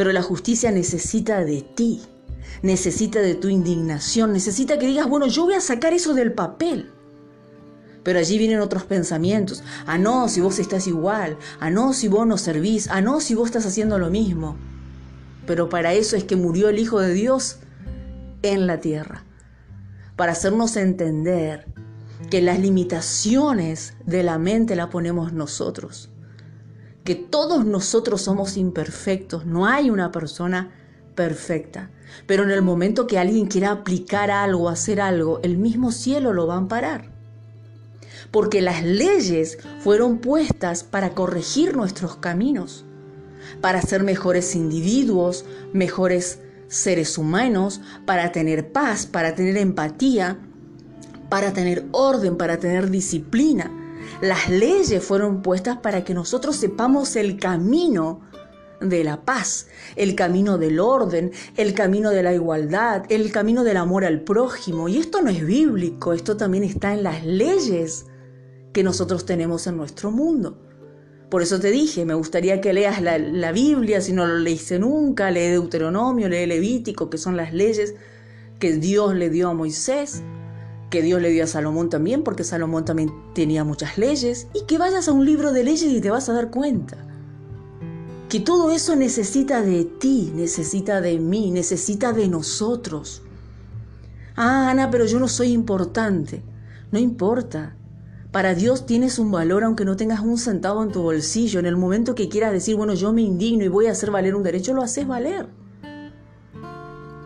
Pero 0.00 0.12
la 0.12 0.22
justicia 0.22 0.70
necesita 0.70 1.44
de 1.44 1.60
ti 1.60 2.00
necesita 2.62 3.20
de 3.20 3.34
tu 3.34 3.50
indignación, 3.50 4.32
necesita 4.32 4.78
que 4.78 4.86
digas, 4.86 5.06
bueno, 5.06 5.26
yo 5.26 5.44
voy 5.44 5.52
a 5.52 5.60
sacar 5.60 5.92
eso 5.92 6.14
del 6.14 6.32
papel. 6.32 6.90
Pero 8.02 8.18
allí 8.18 8.38
vienen 8.38 8.60
otros 8.60 8.84
pensamientos. 8.84 9.62
Ah, 9.84 9.98
no, 9.98 10.26
si 10.30 10.40
vos 10.40 10.58
estás 10.58 10.86
igual. 10.86 11.36
Ah, 11.58 11.68
no, 11.68 11.92
si 11.92 12.08
vos 12.08 12.26
no 12.26 12.38
servís. 12.38 12.88
Ah, 12.88 13.02
no, 13.02 13.20
si 13.20 13.34
vos 13.34 13.48
estás 13.48 13.66
haciendo 13.66 13.98
lo 13.98 14.08
mismo. 14.08 14.56
Pero 15.46 15.68
para 15.68 15.92
eso 15.92 16.16
es 16.16 16.24
que 16.24 16.34
murió 16.34 16.70
el 16.70 16.78
Hijo 16.78 16.98
de 16.98 17.12
Dios 17.12 17.58
en 18.40 18.66
la 18.66 18.80
tierra. 18.80 19.26
para 20.16 20.32
hacernos 20.32 20.76
entender 20.76 21.66
que 22.30 22.40
las 22.40 22.58
limitaciones 22.58 23.92
de 24.06 24.22
la 24.22 24.38
mente 24.38 24.76
la 24.76 24.88
ponemos 24.88 25.34
nosotros, 25.34 26.09
que 27.04 27.14
todos 27.14 27.64
nosotros 27.64 28.22
somos 28.22 28.56
imperfectos, 28.56 29.46
no 29.46 29.66
hay 29.66 29.90
una 29.90 30.12
persona 30.12 30.70
perfecta, 31.14 31.90
pero 32.26 32.44
en 32.44 32.50
el 32.50 32.62
momento 32.62 33.06
que 33.06 33.18
alguien 33.18 33.46
quiera 33.46 33.70
aplicar 33.70 34.30
algo, 34.30 34.68
hacer 34.68 35.00
algo, 35.00 35.40
el 35.42 35.58
mismo 35.58 35.92
cielo 35.92 36.32
lo 36.32 36.46
va 36.46 36.54
a 36.54 36.58
amparar. 36.58 37.10
Porque 38.30 38.60
las 38.60 38.84
leyes 38.84 39.58
fueron 39.80 40.18
puestas 40.18 40.84
para 40.84 41.10
corregir 41.10 41.76
nuestros 41.76 42.16
caminos, 42.16 42.84
para 43.60 43.82
ser 43.82 44.02
mejores 44.02 44.54
individuos, 44.54 45.44
mejores 45.72 46.40
seres 46.68 47.18
humanos, 47.18 47.80
para 48.06 48.30
tener 48.30 48.72
paz, 48.72 49.06
para 49.06 49.34
tener 49.34 49.56
empatía, 49.56 50.38
para 51.28 51.52
tener 51.52 51.86
orden, 51.92 52.36
para 52.36 52.58
tener 52.58 52.90
disciplina. 52.90 53.79
Las 54.20 54.48
leyes 54.48 55.02
fueron 55.02 55.42
puestas 55.42 55.78
para 55.78 56.04
que 56.04 56.14
nosotros 56.14 56.56
sepamos 56.56 57.16
el 57.16 57.38
camino 57.38 58.20
de 58.80 59.04
la 59.04 59.24
paz, 59.24 59.68
el 59.96 60.14
camino 60.14 60.58
del 60.58 60.80
orden, 60.80 61.32
el 61.56 61.74
camino 61.74 62.10
de 62.10 62.22
la 62.22 62.34
igualdad, 62.34 63.04
el 63.08 63.30
camino 63.30 63.64
del 63.64 63.76
amor 63.76 64.04
al 64.04 64.22
prójimo. 64.22 64.88
Y 64.88 64.98
esto 64.98 65.22
no 65.22 65.30
es 65.30 65.44
bíblico, 65.44 66.12
esto 66.12 66.36
también 66.36 66.64
está 66.64 66.94
en 66.94 67.02
las 67.02 67.24
leyes 67.24 68.06
que 68.72 68.82
nosotros 68.82 69.26
tenemos 69.26 69.66
en 69.66 69.76
nuestro 69.76 70.10
mundo. 70.10 70.58
Por 71.30 71.42
eso 71.42 71.60
te 71.60 71.70
dije, 71.70 72.04
me 72.04 72.14
gustaría 72.14 72.60
que 72.60 72.72
leas 72.72 73.00
la, 73.00 73.52
Biblia, 73.52 74.00
si 74.00 74.12
no 74.12 74.26
lo 74.26 74.38
leíste 74.38 74.80
nunca, 74.80 75.30
lee 75.30 75.48
Deuteronomio, 75.48 76.28
lee 76.28 76.46
Levítico, 76.46 77.08
que 77.08 77.18
son 77.18 77.36
las 77.36 77.52
leyes 77.52 77.94
que 78.58 78.72
Dios 78.72 79.14
le 79.14 79.30
dio 79.30 79.48
a 79.48 79.54
Moisés 79.54 80.22
que 80.90 81.02
Dios 81.02 81.22
le 81.22 81.30
dio 81.30 81.44
a 81.44 81.46
Salomón 81.46 81.88
también, 81.88 82.22
porque 82.22 82.44
Salomón 82.44 82.84
también 82.84 83.12
tenía 83.34 83.64
muchas 83.64 83.96
leyes, 83.96 84.48
y 84.52 84.66
que 84.66 84.76
vayas 84.76 85.08
a 85.08 85.12
un 85.12 85.24
libro 85.24 85.52
de 85.52 85.64
leyes 85.64 85.90
y 85.90 86.00
te 86.00 86.10
vas 86.10 86.28
a 86.28 86.32
dar 86.32 86.50
cuenta. 86.50 86.98
Que 88.28 88.40
todo 88.40 88.70
eso 88.70 88.96
necesita 88.96 89.62
de 89.62 89.84
ti, 89.84 90.32
necesita 90.34 91.00
de 91.00 91.18
mí, 91.18 91.50
necesita 91.50 92.12
de 92.12 92.28
nosotros. 92.28 93.22
Ah, 94.36 94.70
Ana, 94.70 94.90
pero 94.90 95.04
yo 95.06 95.18
no 95.18 95.28
soy 95.28 95.52
importante. 95.52 96.42
No 96.92 96.98
importa. 96.98 97.76
Para 98.32 98.54
Dios 98.54 98.86
tienes 98.86 99.18
un 99.18 99.32
valor 99.32 99.64
aunque 99.64 99.84
no 99.84 99.96
tengas 99.96 100.20
un 100.20 100.38
centavo 100.38 100.82
en 100.84 100.92
tu 100.92 101.02
bolsillo. 101.02 101.58
En 101.58 101.66
el 101.66 101.76
momento 101.76 102.14
que 102.14 102.28
quieras 102.28 102.52
decir, 102.52 102.76
bueno, 102.76 102.94
yo 102.94 103.12
me 103.12 103.22
indigno 103.22 103.64
y 103.64 103.68
voy 103.68 103.86
a 103.86 103.92
hacer 103.92 104.12
valer 104.12 104.36
un 104.36 104.44
derecho, 104.44 104.74
lo 104.74 104.82
haces 104.82 105.06
valer. 105.06 105.48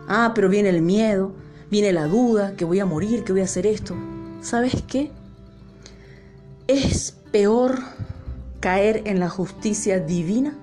Ah, 0.07 0.31
pero 0.33 0.49
viene 0.49 0.69
el 0.69 0.81
miedo, 0.81 1.33
viene 1.75 1.91
la 1.91 2.07
duda, 2.07 2.55
que 2.55 2.63
voy 2.63 2.79
a 2.79 2.85
morir, 2.85 3.25
que 3.25 3.33
voy 3.33 3.41
a 3.41 3.43
hacer 3.43 3.67
esto. 3.67 3.97
¿Sabes 4.39 4.81
qué? 4.87 5.11
Es 6.67 7.17
peor 7.33 7.79
caer 8.61 9.01
en 9.03 9.19
la 9.19 9.27
justicia 9.27 9.99
divina 9.99 10.57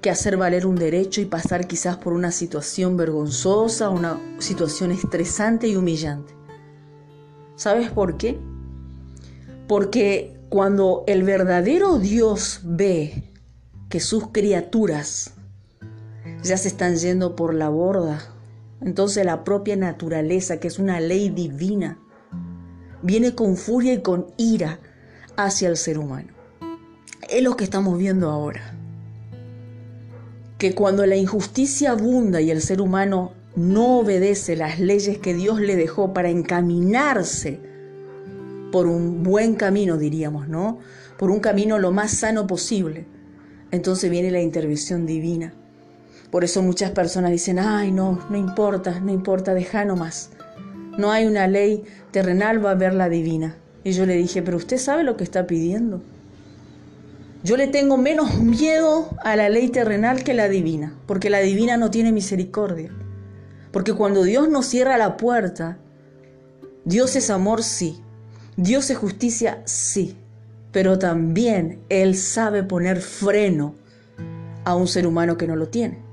que 0.00 0.08
hacer 0.08 0.36
valer 0.36 0.68
un 0.68 0.76
derecho 0.76 1.20
y 1.20 1.24
pasar 1.24 1.66
quizás 1.66 1.96
por 1.96 2.12
una 2.12 2.30
situación 2.30 2.96
vergonzosa, 2.96 3.88
una 3.88 4.20
situación 4.38 4.92
estresante 4.92 5.66
y 5.66 5.74
humillante. 5.74 6.32
¿Sabes 7.56 7.90
por 7.90 8.16
qué? 8.16 8.38
Porque 9.66 10.38
cuando 10.48 11.02
el 11.08 11.24
verdadero 11.24 11.98
Dios 11.98 12.60
ve 12.62 13.24
que 13.88 13.98
sus 13.98 14.28
criaturas 14.28 15.32
ya 16.44 16.56
se 16.56 16.68
están 16.68 16.94
yendo 16.94 17.34
por 17.34 17.52
la 17.52 17.68
borda, 17.68 18.31
entonces 18.84 19.24
la 19.24 19.44
propia 19.44 19.76
naturaleza, 19.76 20.58
que 20.58 20.68
es 20.68 20.78
una 20.78 21.00
ley 21.00 21.30
divina, 21.30 21.98
viene 23.02 23.34
con 23.34 23.56
furia 23.56 23.92
y 23.94 24.02
con 24.02 24.26
ira 24.36 24.80
hacia 25.36 25.68
el 25.68 25.76
ser 25.76 25.98
humano. 25.98 26.28
Es 27.28 27.42
lo 27.42 27.56
que 27.56 27.64
estamos 27.64 27.98
viendo 27.98 28.30
ahora. 28.30 28.74
Que 30.58 30.74
cuando 30.74 31.06
la 31.06 31.16
injusticia 31.16 31.92
abunda 31.92 32.40
y 32.40 32.50
el 32.50 32.60
ser 32.60 32.80
humano 32.80 33.32
no 33.54 33.98
obedece 33.98 34.56
las 34.56 34.80
leyes 34.80 35.18
que 35.18 35.34
Dios 35.34 35.60
le 35.60 35.76
dejó 35.76 36.12
para 36.12 36.30
encaminarse 36.30 37.60
por 38.72 38.86
un 38.86 39.22
buen 39.22 39.54
camino, 39.54 39.98
diríamos, 39.98 40.48
¿no? 40.48 40.78
Por 41.18 41.30
un 41.30 41.40
camino 41.40 41.78
lo 41.78 41.92
más 41.92 42.10
sano 42.12 42.46
posible, 42.46 43.06
entonces 43.70 44.10
viene 44.10 44.30
la 44.30 44.40
intervención 44.40 45.06
divina 45.06 45.54
por 46.32 46.44
eso 46.44 46.62
muchas 46.62 46.92
personas 46.92 47.30
dicen, 47.30 47.58
ay, 47.58 47.92
no, 47.92 48.18
no 48.30 48.38
importa, 48.38 49.00
no 49.00 49.12
importa, 49.12 49.52
deja 49.52 49.84
nomás. 49.84 50.30
No 50.96 51.12
hay 51.12 51.26
una 51.26 51.46
ley 51.46 51.84
terrenal, 52.10 52.64
va 52.64 52.70
a 52.70 52.72
haber 52.72 52.94
la 52.94 53.10
divina. 53.10 53.58
Y 53.84 53.92
yo 53.92 54.06
le 54.06 54.16
dije, 54.16 54.40
pero 54.40 54.56
usted 54.56 54.78
sabe 54.78 55.04
lo 55.04 55.18
que 55.18 55.24
está 55.24 55.46
pidiendo. 55.46 56.00
Yo 57.44 57.58
le 57.58 57.66
tengo 57.66 57.98
menos 57.98 58.38
miedo 58.38 59.10
a 59.22 59.36
la 59.36 59.50
ley 59.50 59.68
terrenal 59.68 60.24
que 60.24 60.32
la 60.32 60.48
divina, 60.48 60.96
porque 61.06 61.28
la 61.28 61.40
divina 61.40 61.76
no 61.76 61.90
tiene 61.90 62.12
misericordia. 62.12 62.90
Porque 63.70 63.92
cuando 63.92 64.22
Dios 64.22 64.48
nos 64.48 64.64
cierra 64.64 64.96
la 64.96 65.18
puerta, 65.18 65.76
Dios 66.86 67.14
es 67.14 67.28
amor, 67.28 67.62
sí. 67.62 68.00
Dios 68.56 68.88
es 68.88 68.96
justicia, 68.96 69.60
sí. 69.66 70.16
Pero 70.72 70.98
también 70.98 71.80
Él 71.90 72.16
sabe 72.16 72.62
poner 72.62 73.02
freno 73.02 73.74
a 74.64 74.74
un 74.74 74.88
ser 74.88 75.06
humano 75.06 75.36
que 75.36 75.46
no 75.46 75.56
lo 75.56 75.68
tiene. 75.68 76.10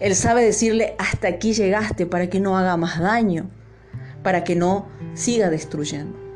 Él 0.00 0.14
sabe 0.14 0.44
decirle, 0.44 0.94
hasta 0.98 1.28
aquí 1.28 1.52
llegaste 1.52 2.06
para 2.06 2.28
que 2.28 2.40
no 2.40 2.58
haga 2.58 2.76
más 2.76 3.00
daño, 3.00 3.50
para 4.22 4.44
que 4.44 4.56
no 4.56 4.88
siga 5.14 5.50
destruyendo. 5.50 6.26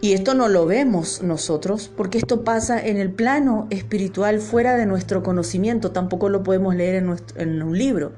Y 0.00 0.12
esto 0.12 0.34
no 0.34 0.48
lo 0.48 0.66
vemos 0.66 1.22
nosotros 1.22 1.90
porque 1.96 2.18
esto 2.18 2.44
pasa 2.44 2.84
en 2.84 2.98
el 2.98 3.10
plano 3.10 3.66
espiritual 3.70 4.40
fuera 4.40 4.76
de 4.76 4.84
nuestro 4.84 5.22
conocimiento, 5.22 5.92
tampoco 5.92 6.28
lo 6.28 6.42
podemos 6.42 6.74
leer 6.74 7.02
en, 7.36 7.62
un 7.62 7.78
libro. 7.78 8.12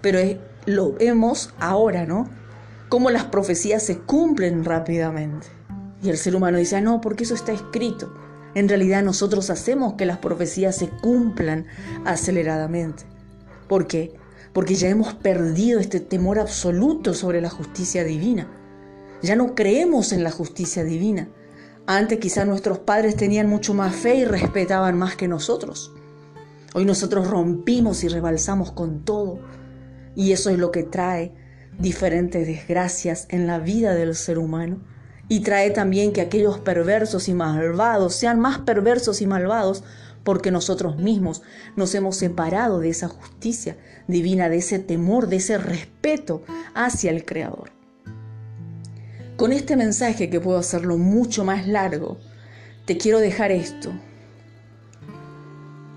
Pero 0.00 0.18
lo 0.64 0.94
vemos 0.94 1.54
ahora, 1.60 2.04
¿no? 2.04 2.28
Cómo 2.88 3.10
las 3.10 3.26
profecías 3.26 3.84
se 3.84 3.98
cumplen 3.98 4.64
rápidamente. 4.64 5.46
Y 6.02 6.10
el 6.10 6.16
ser 6.16 6.34
humano 6.34 6.58
dice, 6.58 6.76
ah, 6.76 6.80
no, 6.80 7.00
porque 7.00 7.22
eso 7.22 7.34
está 7.34 7.52
escrito. 7.52 8.12
En 8.56 8.68
realidad 8.68 9.04
nosotros 9.04 9.50
hacemos 9.50 9.94
que 9.94 10.04
las 10.04 10.18
profecías 10.18 10.74
se 10.74 10.88
cumplan 10.88 11.66
aceleradamente. 12.04 13.04
¿Por 13.68 13.86
qué? 13.86 14.14
Porque 14.52 14.74
ya 14.74 14.88
hemos 14.88 15.14
perdido 15.14 15.80
este 15.80 16.00
temor 16.00 16.38
absoluto 16.38 17.14
sobre 17.14 17.40
la 17.40 17.50
justicia 17.50 18.04
divina. 18.04 18.48
Ya 19.22 19.36
no 19.36 19.54
creemos 19.54 20.12
en 20.12 20.22
la 20.22 20.30
justicia 20.30 20.84
divina. 20.84 21.28
Antes 21.86 22.18
quizás 22.18 22.46
nuestros 22.46 22.78
padres 22.78 23.16
tenían 23.16 23.48
mucho 23.48 23.74
más 23.74 23.94
fe 23.94 24.16
y 24.16 24.24
respetaban 24.24 24.98
más 24.98 25.16
que 25.16 25.28
nosotros. 25.28 25.92
Hoy 26.74 26.84
nosotros 26.84 27.28
rompimos 27.28 28.04
y 28.04 28.08
rebalsamos 28.08 28.72
con 28.72 29.04
todo. 29.04 29.40
Y 30.14 30.32
eso 30.32 30.50
es 30.50 30.58
lo 30.58 30.70
que 30.70 30.82
trae 30.82 31.32
diferentes 31.78 32.46
desgracias 32.46 33.26
en 33.30 33.46
la 33.46 33.58
vida 33.58 33.94
del 33.94 34.14
ser 34.14 34.38
humano. 34.38 34.80
Y 35.28 35.40
trae 35.40 35.70
también 35.70 36.12
que 36.12 36.20
aquellos 36.20 36.58
perversos 36.58 37.28
y 37.28 37.34
malvados 37.34 38.14
sean 38.14 38.40
más 38.40 38.58
perversos 38.58 39.20
y 39.22 39.26
malvados 39.26 39.84
porque 40.26 40.50
nosotros 40.50 40.96
mismos 40.96 41.42
nos 41.76 41.94
hemos 41.94 42.16
separado 42.16 42.80
de 42.80 42.88
esa 42.88 43.06
justicia 43.06 43.76
divina, 44.08 44.48
de 44.48 44.56
ese 44.56 44.80
temor, 44.80 45.28
de 45.28 45.36
ese 45.36 45.56
respeto 45.56 46.42
hacia 46.74 47.12
el 47.12 47.24
Creador. 47.24 47.70
Con 49.36 49.52
este 49.52 49.76
mensaje 49.76 50.28
que 50.28 50.40
puedo 50.40 50.58
hacerlo 50.58 50.98
mucho 50.98 51.44
más 51.44 51.68
largo, 51.68 52.18
te 52.86 52.98
quiero 52.98 53.20
dejar 53.20 53.52
esto. 53.52 53.92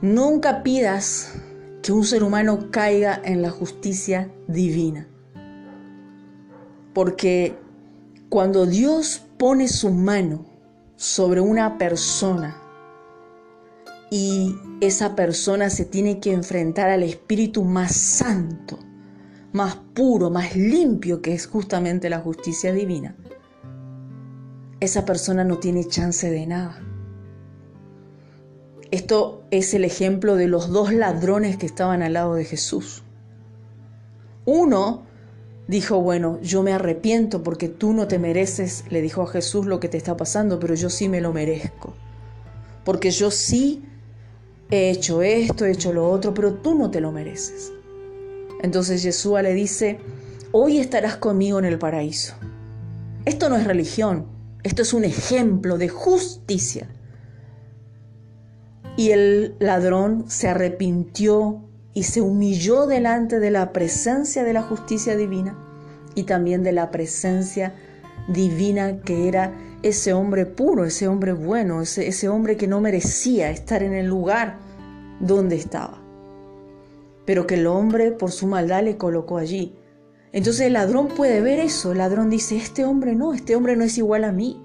Nunca 0.03 0.61
pidas 0.61 1.33
que 1.81 1.91
un 1.91 2.03
ser 2.03 2.21
humano 2.21 2.69
caiga 2.69 3.19
en 3.25 3.41
la 3.41 3.49
justicia 3.49 4.29
divina. 4.47 5.07
Porque 6.93 7.57
cuando 8.29 8.67
Dios 8.67 9.23
pone 9.39 9.67
su 9.67 9.89
mano 9.89 10.45
sobre 10.97 11.41
una 11.41 11.79
persona, 11.79 12.58
y 14.11 14.55
esa 14.81 15.15
persona 15.15 15.69
se 15.69 15.85
tiene 15.85 16.19
que 16.19 16.33
enfrentar 16.33 16.89
al 16.89 17.03
espíritu 17.03 17.63
más 17.63 17.95
santo, 17.95 18.79
más 19.51 19.75
puro, 19.93 20.29
más 20.29 20.55
limpio, 20.55 21.21
que 21.21 21.33
es 21.33 21.47
justamente 21.47 22.09
la 22.09 22.19
justicia 22.19 22.73
divina, 22.73 23.15
esa 24.79 25.05
persona 25.05 25.43
no 25.43 25.57
tiene 25.57 25.85
chance 25.85 26.29
de 26.29 26.47
nada. 26.47 26.81
Esto 28.91 29.43
es 29.51 29.73
el 29.73 29.85
ejemplo 29.85 30.35
de 30.35 30.47
los 30.47 30.69
dos 30.69 30.91
ladrones 30.91 31.57
que 31.57 31.67
estaban 31.67 32.01
al 32.01 32.13
lado 32.13 32.33
de 32.33 32.45
Jesús. 32.45 33.03
Uno 34.45 35.03
dijo, 35.67 36.01
bueno, 36.01 36.39
yo 36.41 36.63
me 36.63 36.73
arrepiento 36.73 37.43
porque 37.43 37.69
tú 37.69 37.93
no 37.93 38.07
te 38.07 38.17
mereces, 38.17 38.85
le 38.89 39.03
dijo 39.03 39.21
a 39.21 39.27
Jesús 39.27 39.67
lo 39.67 39.79
que 39.79 39.89
te 39.89 39.97
está 39.97 40.17
pasando, 40.17 40.59
pero 40.59 40.73
yo 40.73 40.89
sí 40.89 41.07
me 41.07 41.21
lo 41.21 41.33
merezco. 41.33 41.93
Porque 42.83 43.11
yo 43.11 43.29
sí 43.29 43.83
he 44.69 44.89
hecho 44.89 45.21
esto, 45.21 45.65
he 45.65 45.71
hecho 45.71 45.93
lo 45.93 46.09
otro, 46.09 46.33
pero 46.33 46.53
tú 46.53 46.75
no 46.75 46.91
te 46.91 47.01
lo 47.01 47.11
mereces. 47.11 47.71
Entonces 48.61 49.01
Jesús 49.01 49.41
le 49.41 49.53
dice, 49.53 49.99
hoy 50.51 50.79
estarás 50.79 51.17
conmigo 51.17 51.59
en 51.59 51.65
el 51.65 51.79
paraíso. 51.79 52.35
Esto 53.25 53.49
no 53.49 53.55
es 53.55 53.65
religión, 53.65 54.27
esto 54.63 54.81
es 54.81 54.93
un 54.93 55.05
ejemplo 55.05 55.77
de 55.77 55.89
justicia. 55.89 56.89
Y 58.97 59.11
el 59.11 59.55
ladrón 59.59 60.25
se 60.27 60.49
arrepintió 60.49 61.61
y 61.93 62.03
se 62.03 62.21
humilló 62.21 62.85
delante 62.85 63.39
de 63.39 63.51
la 63.51 63.71
presencia 63.71 64.43
de 64.43 64.53
la 64.53 64.61
justicia 64.61 65.15
divina 65.15 65.57
y 66.15 66.23
también 66.23 66.63
de 66.63 66.73
la 66.73 66.91
presencia 66.91 67.73
divina 68.29 69.01
que 69.01 69.27
era 69.27 69.53
ese 69.81 70.13
hombre 70.13 70.45
puro, 70.45 70.85
ese 70.85 71.07
hombre 71.07 71.33
bueno, 71.33 71.81
ese, 71.81 72.07
ese 72.07 72.29
hombre 72.29 72.57
que 72.57 72.67
no 72.67 72.81
merecía 72.81 73.49
estar 73.49 73.83
en 73.83 73.93
el 73.93 74.07
lugar 74.07 74.57
donde 75.19 75.55
estaba, 75.55 76.01
pero 77.25 77.47
que 77.47 77.55
el 77.55 77.67
hombre 77.67 78.11
por 78.11 78.31
su 78.31 78.47
maldad 78.47 78.83
le 78.83 78.97
colocó 78.97 79.37
allí. 79.37 79.75
Entonces 80.31 80.67
el 80.67 80.73
ladrón 80.73 81.07
puede 81.07 81.41
ver 81.41 81.59
eso, 81.59 81.91
el 81.91 81.97
ladrón 81.97 82.29
dice, 82.29 82.55
este 82.55 82.85
hombre 82.85 83.15
no, 83.15 83.33
este 83.33 83.55
hombre 83.55 83.75
no 83.75 83.83
es 83.83 83.97
igual 83.97 84.23
a 84.23 84.31
mí, 84.31 84.61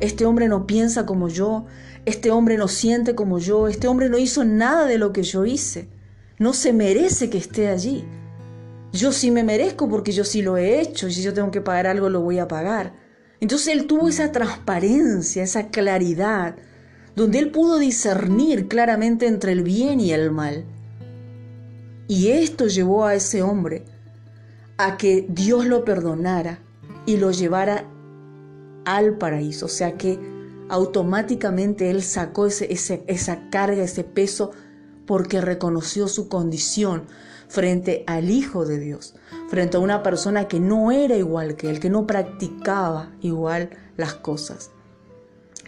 este 0.00 0.26
hombre 0.26 0.48
no 0.48 0.66
piensa 0.66 1.06
como 1.06 1.28
yo, 1.28 1.64
este 2.04 2.30
hombre 2.30 2.58
no 2.58 2.68
siente 2.68 3.14
como 3.14 3.38
yo, 3.38 3.68
este 3.68 3.88
hombre 3.88 4.10
no 4.10 4.18
hizo 4.18 4.44
nada 4.44 4.84
de 4.86 4.98
lo 4.98 5.12
que 5.12 5.22
yo 5.22 5.46
hice, 5.46 5.88
no 6.38 6.52
se 6.52 6.72
merece 6.72 7.30
que 7.30 7.38
esté 7.38 7.68
allí. 7.68 8.04
Yo 8.94 9.10
sí 9.10 9.32
me 9.32 9.42
merezco 9.42 9.88
porque 9.88 10.12
yo 10.12 10.22
sí 10.22 10.40
lo 10.40 10.56
he 10.56 10.80
hecho, 10.80 11.08
y 11.08 11.12
si 11.12 11.20
yo 11.20 11.34
tengo 11.34 11.50
que 11.50 11.60
pagar 11.60 11.88
algo 11.88 12.08
lo 12.08 12.20
voy 12.20 12.38
a 12.38 12.46
pagar. 12.46 12.94
Entonces 13.40 13.74
él 13.74 13.88
tuvo 13.88 14.08
esa 14.08 14.30
transparencia, 14.30 15.42
esa 15.42 15.66
claridad, 15.70 16.54
donde 17.16 17.40
él 17.40 17.50
pudo 17.50 17.80
discernir 17.80 18.68
claramente 18.68 19.26
entre 19.26 19.50
el 19.50 19.64
bien 19.64 19.98
y 19.98 20.12
el 20.12 20.30
mal. 20.30 20.64
Y 22.06 22.28
esto 22.28 22.68
llevó 22.68 23.04
a 23.04 23.16
ese 23.16 23.42
hombre 23.42 23.84
a 24.76 24.96
que 24.96 25.26
Dios 25.28 25.66
lo 25.66 25.84
perdonara 25.84 26.60
y 27.04 27.16
lo 27.16 27.32
llevara 27.32 27.90
al 28.84 29.18
paraíso. 29.18 29.66
O 29.66 29.70
sea 29.70 29.96
que 29.96 30.20
automáticamente 30.68 31.90
él 31.90 32.00
sacó 32.04 32.46
esa 32.46 33.50
carga, 33.50 33.82
ese 33.82 34.04
peso, 34.04 34.52
porque 35.04 35.40
reconoció 35.40 36.06
su 36.06 36.28
condición 36.28 37.08
frente 37.54 38.02
al 38.08 38.30
Hijo 38.30 38.66
de 38.66 38.80
Dios, 38.80 39.14
frente 39.48 39.76
a 39.76 39.80
una 39.80 40.02
persona 40.02 40.48
que 40.48 40.58
no 40.58 40.90
era 40.90 41.16
igual 41.16 41.54
que 41.54 41.70
él, 41.70 41.78
que 41.78 41.88
no 41.88 42.04
practicaba 42.04 43.12
igual 43.20 43.70
las 43.96 44.14
cosas. 44.14 44.72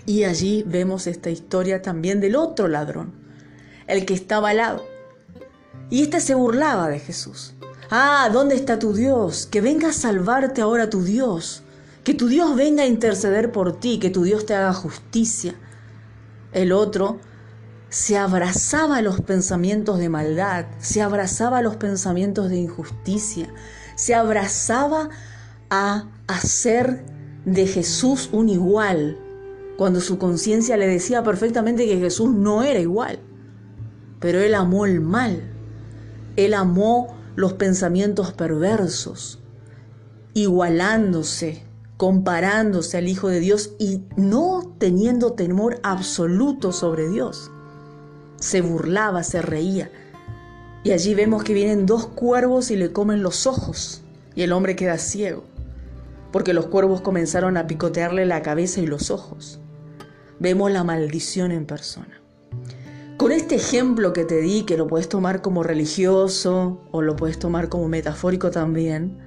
Y 0.05 0.25
allí 0.25 0.65
vemos 0.67 1.07
esta 1.07 1.31
historia 1.31 1.83
también 1.83 2.21
del 2.21 2.35
otro 2.35 2.67
ladrón, 2.67 3.15
el 3.87 4.05
que 4.05 4.15
estaba 4.15 4.51
al 4.51 4.57
lado. 4.57 4.85
Y 5.89 6.03
este 6.03 6.19
se 6.19 6.35
burlaba 6.35 6.89
de 6.89 6.99
Jesús. 6.99 7.55
Ah, 7.89 8.29
¿dónde 8.33 8.57
está 8.57 8.81
tu 8.81 8.93
Dios? 8.93 9.47
Que 9.47 9.61
venga 9.61 9.91
a 9.91 9.93
salvarte 9.93 10.63
ahora 10.63 10.91
tu 10.91 11.05
Dios. 11.05 11.63
Que 12.03 12.15
tu 12.15 12.27
Dios 12.27 12.57
venga 12.57 12.83
a 12.83 12.87
interceder 12.87 13.53
por 13.53 13.79
ti, 13.79 14.01
que 14.01 14.11
tu 14.11 14.25
Dios 14.25 14.45
te 14.45 14.55
haga 14.55 14.73
justicia. 14.73 15.55
El 16.53 16.73
otro 16.73 17.21
se 17.89 18.19
abrazaba 18.19 18.99
a 18.99 19.03
los 19.03 19.21
pensamientos 19.21 19.99
de 19.99 20.09
maldad, 20.09 20.67
se 20.79 21.03
abrazaba 21.03 21.59
a 21.59 21.63
los 21.63 21.77
pensamientos 21.77 22.51
de 22.51 22.57
injusticia, 22.57 23.49
se 23.95 24.15
abrazaba 24.15 25.09
a 25.71 26.09
hacer 26.27 27.05
de 27.45 27.67
Jesús 27.67 28.29
un 28.33 28.49
igual, 28.49 29.19
cuando 29.79 30.01
su 30.01 30.19
conciencia 30.19 30.77
le 30.77 30.89
decía 30.89 31.23
perfectamente 31.23 31.87
que 31.87 31.99
Jesús 31.99 32.35
no 32.35 32.63
era 32.63 32.81
igual. 32.81 33.21
Pero 34.21 34.41
él 34.41 34.55
amó 34.55 34.87
el 34.87 35.01
mal, 35.01 35.43
él 36.37 36.55
amó 36.55 37.17
los 37.37 37.53
pensamientos 37.53 38.33
perversos, 38.33 39.39
igualándose, 40.35 41.65
comparándose 41.97 42.97
al 42.97 43.09
Hijo 43.09 43.29
de 43.29 43.41
Dios 43.41 43.73
y 43.79 44.03
no 44.17 44.75
teniendo 44.79 45.35
temor 45.35 45.79
absoluto 45.83 46.73
sobre 46.73 47.09
Dios. 47.09 47.51
Se 48.39 48.61
burlaba, 48.61 49.23
se 49.23 49.43
reía. 49.43 49.91
Y 50.85 50.93
allí 50.93 51.15
vemos 51.15 51.43
que 51.43 51.55
vienen 51.55 51.87
dos 51.87 52.07
cuervos 52.07 52.71
y 52.71 52.77
le 52.77 52.93
comen 52.93 53.23
los 53.23 53.47
ojos, 53.47 54.03
y 54.35 54.43
el 54.43 54.53
hombre 54.53 54.77
queda 54.77 54.99
ciego, 54.99 55.45
porque 56.33 56.53
los 56.53 56.67
cuervos 56.67 57.01
comenzaron 57.01 57.57
a 57.57 57.67
picotearle 57.67 58.27
la 58.27 58.43
cabeza 58.43 58.81
y 58.81 58.87
los 58.87 59.11
ojos 59.11 59.61
vemos 60.39 60.71
la 60.71 60.85
maldición 60.85 61.53
en 61.53 61.67
persona. 61.67 62.21
Con 63.17 63.33
este 63.33 63.55
ejemplo 63.55 64.13
que 64.13 64.25
te 64.25 64.41
di, 64.41 64.65
que 64.65 64.77
lo 64.77 64.87
puedes 64.87 65.09
tomar 65.09 65.41
como 65.41 65.63
religioso 65.63 66.83
o 66.91 67.03
lo 67.03 67.17
puedes 67.17 67.39
tomar 67.39 67.69
como 67.69 67.89
metafórico 67.89 68.51
también, 68.51 69.19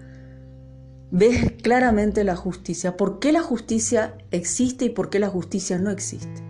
ves 1.12 1.54
claramente 1.64 2.24
la 2.24 2.36
justicia. 2.36 2.98
¿Por 2.98 3.20
qué 3.20 3.32
la 3.32 3.42
justicia 3.42 4.16
existe 4.30 4.86
y 4.86 4.90
por 4.90 5.10
qué 5.10 5.18
la 5.18 5.30
justicia 5.30 5.80
no 5.80 5.90
existe? 5.90 6.49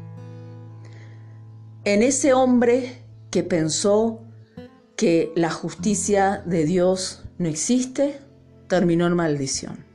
En 1.86 2.04
ese 2.04 2.34
hombre 2.34 3.02
que 3.32 3.44
pensó 3.44 4.22
que 4.96 5.32
la 5.36 5.50
justicia 5.50 6.44
de 6.46 6.66
Dios 6.66 7.24
no 7.38 7.48
existe, 7.48 8.20
terminó 8.68 9.08
en 9.08 9.14
maldición. 9.14 9.86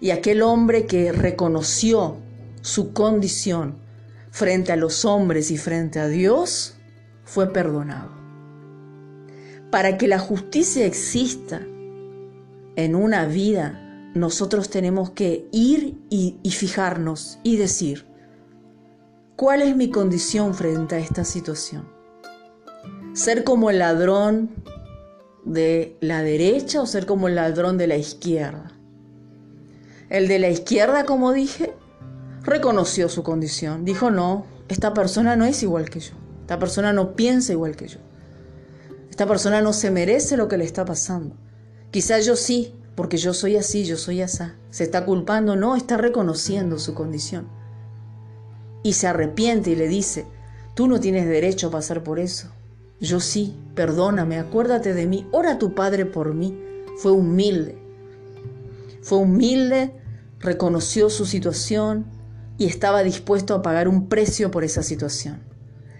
Y 0.00 0.10
aquel 0.10 0.42
hombre 0.42 0.86
que 0.86 1.12
reconoció 1.12 2.16
su 2.62 2.92
condición 2.92 3.78
frente 4.30 4.72
a 4.72 4.76
los 4.76 5.04
hombres 5.04 5.50
y 5.50 5.58
frente 5.58 5.98
a 5.98 6.08
Dios, 6.08 6.74
fue 7.24 7.52
perdonado. 7.52 8.10
Para 9.70 9.98
que 9.98 10.08
la 10.08 10.18
justicia 10.18 10.84
exista 10.84 11.60
en 12.76 12.94
una 12.94 13.26
vida, 13.26 14.10
nosotros 14.14 14.70
tenemos 14.70 15.10
que 15.10 15.48
ir 15.52 15.98
y, 16.10 16.38
fijarnos 16.50 17.38
y 17.44 17.56
decir, 17.56 18.06
¿cuál 19.40 19.62
es 19.62 19.74
mi 19.74 19.88
condición 19.88 20.52
frente 20.52 20.96
a 20.96 20.98
esta 20.98 21.24
situación? 21.24 21.88
¿Ser 23.14 23.42
como 23.42 23.70
el 23.70 23.78
ladrón 23.78 24.50
de 25.46 25.96
la 26.02 26.22
derecha 26.22 26.82
o 26.82 26.86
ser 26.86 27.06
como 27.06 27.26
el 27.26 27.36
ladrón 27.36 27.78
de 27.78 27.86
la 27.86 27.96
izquierda? 27.96 28.70
El 30.10 30.28
de 30.28 30.40
la 30.40 30.50
izquierda, 30.50 31.06
como 31.06 31.32
dije, 31.32 31.74
reconoció 32.42 33.08
su 33.08 33.22
condición. 33.22 33.86
Dijo, 33.86 34.10
no, 34.10 34.44
esta 34.68 34.92
persona 34.92 35.36
no 35.36 35.46
es 35.46 35.62
igual 35.62 35.88
que 35.88 36.00
yo. 36.00 36.12
Esta 36.42 36.58
persona 36.58 36.92
no 36.92 37.16
piensa 37.16 37.52
igual 37.52 37.76
que 37.76 37.88
yo. 37.88 38.00
Esta 39.08 39.26
persona 39.26 39.62
no 39.62 39.72
se 39.72 39.90
merece 39.90 40.36
lo 40.36 40.48
que 40.48 40.58
le 40.58 40.64
está 40.64 40.84
pasando. 40.84 41.34
Quizás 41.90 42.26
yo 42.26 42.36
sí, 42.36 42.74
porque 42.94 43.16
yo 43.16 43.32
soy 43.32 43.56
así, 43.56 43.86
yo 43.86 43.96
soy 43.96 44.20
asá. 44.20 44.56
Se 44.68 44.84
está 44.84 45.06
culpando, 45.06 45.56
no, 45.56 45.76
está 45.76 45.96
reconociendo 45.96 46.78
su 46.78 46.92
condición. 46.92 47.59
Y 48.82 48.94
se 48.94 49.06
arrepiente 49.06 49.70
y 49.70 49.76
le 49.76 49.88
dice, 49.88 50.26
tú 50.74 50.86
no 50.86 51.00
tienes 51.00 51.26
derecho 51.26 51.68
a 51.68 51.72
pasar 51.72 52.02
por 52.02 52.18
eso. 52.18 52.48
Yo 53.00 53.20
sí, 53.20 53.56
perdóname, 53.74 54.38
acuérdate 54.38 54.94
de 54.94 55.06
mí, 55.06 55.26
ora 55.32 55.52
a 55.52 55.58
tu 55.58 55.74
Padre 55.74 56.06
por 56.06 56.34
mí. 56.34 56.58
Fue 56.98 57.12
humilde. 57.12 57.78
Fue 59.02 59.18
humilde, 59.18 59.92
reconoció 60.38 61.08
su 61.08 61.24
situación, 61.24 62.06
y 62.60 62.66
estaba 62.66 63.02
dispuesto 63.02 63.54
a 63.54 63.62
pagar 63.62 63.88
un 63.88 64.10
precio 64.10 64.50
por 64.50 64.64
esa 64.64 64.82
situación. 64.82 65.40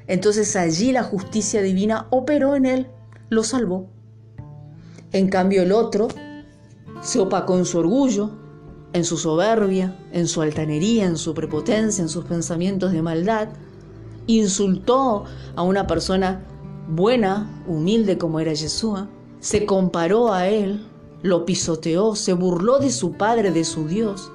Entonces 0.07 0.57
allí 0.57 0.93
la 0.93 1.03
justicia 1.03 1.62
divina 1.62 2.07
operó 2.11 2.55
en 2.55 2.66
él, 2.66 2.88
lo 3.31 3.45
salvó. 3.45 3.88
En 5.11 5.29
cambio 5.29 5.62
el 5.62 5.73
otro 5.73 6.09
se 7.01 7.19
opacó 7.19 7.57
en 7.57 7.64
su 7.64 7.79
orgullo, 7.79 8.33
en 8.92 9.05
su 9.05 9.16
soberbia, 9.16 9.96
en 10.12 10.26
su 10.26 10.42
altanería, 10.42 11.05
en 11.05 11.16
su 11.16 11.35
prepotencia, 11.35 12.03
en 12.03 12.09
sus 12.09 12.24
pensamientos 12.24 12.92
de 12.92 13.03
maldad, 13.03 13.48
insultó 14.26 15.24
a 15.55 15.62
una 15.62 15.87
persona 15.87 16.44
buena, 16.88 17.62
humilde 17.66 18.18
como 18.18 18.40
era 18.40 18.53
Yeshua, 18.53 19.09
se 19.38 19.64
comparó 19.64 20.33
a 20.33 20.48
él, 20.48 20.87
lo 21.22 21.44
pisoteó, 21.44 22.14
se 22.14 22.33
burló 22.33 22.79
de 22.79 22.90
su 22.90 23.12
Padre, 23.12 23.53
de 23.53 23.64
su 23.64 23.87
Dios, 23.87 24.31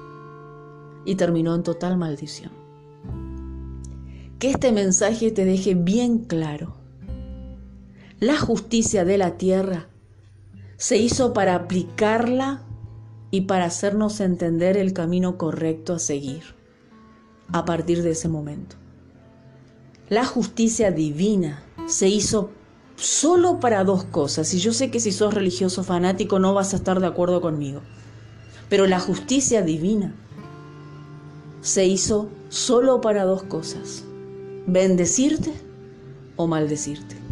y 1.04 1.14
terminó 1.14 1.54
en 1.54 1.62
total 1.62 1.96
maldición. 1.96 2.52
Que 4.38 4.50
este 4.50 4.72
mensaje 4.72 5.30
te 5.30 5.44
deje 5.44 5.74
bien 5.74 6.18
claro. 6.18 6.76
La 8.20 8.38
justicia 8.38 9.04
de 9.04 9.18
la 9.18 9.36
tierra 9.36 9.88
se 10.76 10.98
hizo 10.98 11.32
para 11.32 11.54
aplicarla 11.54 12.65
y 13.30 13.42
para 13.42 13.66
hacernos 13.66 14.20
entender 14.20 14.76
el 14.76 14.92
camino 14.92 15.36
correcto 15.36 15.94
a 15.94 15.98
seguir 15.98 16.42
a 17.52 17.64
partir 17.64 18.02
de 18.02 18.10
ese 18.10 18.28
momento. 18.28 18.76
La 20.08 20.24
justicia 20.24 20.90
divina 20.90 21.62
se 21.86 22.08
hizo 22.08 22.50
solo 22.96 23.60
para 23.60 23.84
dos 23.84 24.04
cosas, 24.04 24.52
y 24.54 24.58
yo 24.58 24.72
sé 24.72 24.90
que 24.90 25.00
si 25.00 25.12
sos 25.12 25.34
religioso 25.34 25.84
fanático 25.84 26.38
no 26.38 26.54
vas 26.54 26.72
a 26.72 26.76
estar 26.76 27.00
de 27.00 27.06
acuerdo 27.06 27.40
conmigo, 27.40 27.82
pero 28.68 28.86
la 28.86 29.00
justicia 29.00 29.62
divina 29.62 30.14
se 31.60 31.86
hizo 31.86 32.28
solo 32.48 33.00
para 33.00 33.24
dos 33.24 33.42
cosas, 33.42 34.04
bendecirte 34.66 35.52
o 36.36 36.46
maldecirte. 36.46 37.25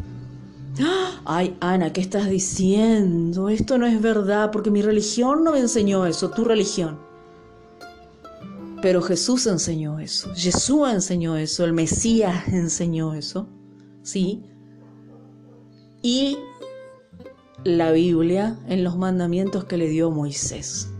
Ay, 1.24 1.56
Ana, 1.60 1.92
¿qué 1.92 2.00
estás 2.00 2.28
diciendo? 2.28 3.48
Esto 3.48 3.78
no 3.78 3.86
es 3.86 4.00
verdad, 4.00 4.50
porque 4.50 4.70
mi 4.70 4.82
religión 4.82 5.44
no 5.44 5.52
me 5.52 5.60
enseñó 5.60 6.04
eso, 6.06 6.30
tu 6.30 6.44
religión. 6.44 6.98
Pero 8.82 9.00
Jesús 9.00 9.46
enseñó 9.46 9.98
eso, 9.98 10.30
Jesús 10.34 10.88
enseñó 10.92 11.36
eso, 11.36 11.64
el 11.64 11.72
Mesías 11.72 12.48
enseñó 12.48 13.14
eso, 13.14 13.48
¿sí? 14.02 14.42
Y 16.02 16.36
la 17.64 17.92
Biblia 17.92 18.58
en 18.68 18.84
los 18.84 18.98
mandamientos 18.98 19.64
que 19.64 19.78
le 19.78 19.88
dio 19.88 20.10
Moisés. 20.10 20.90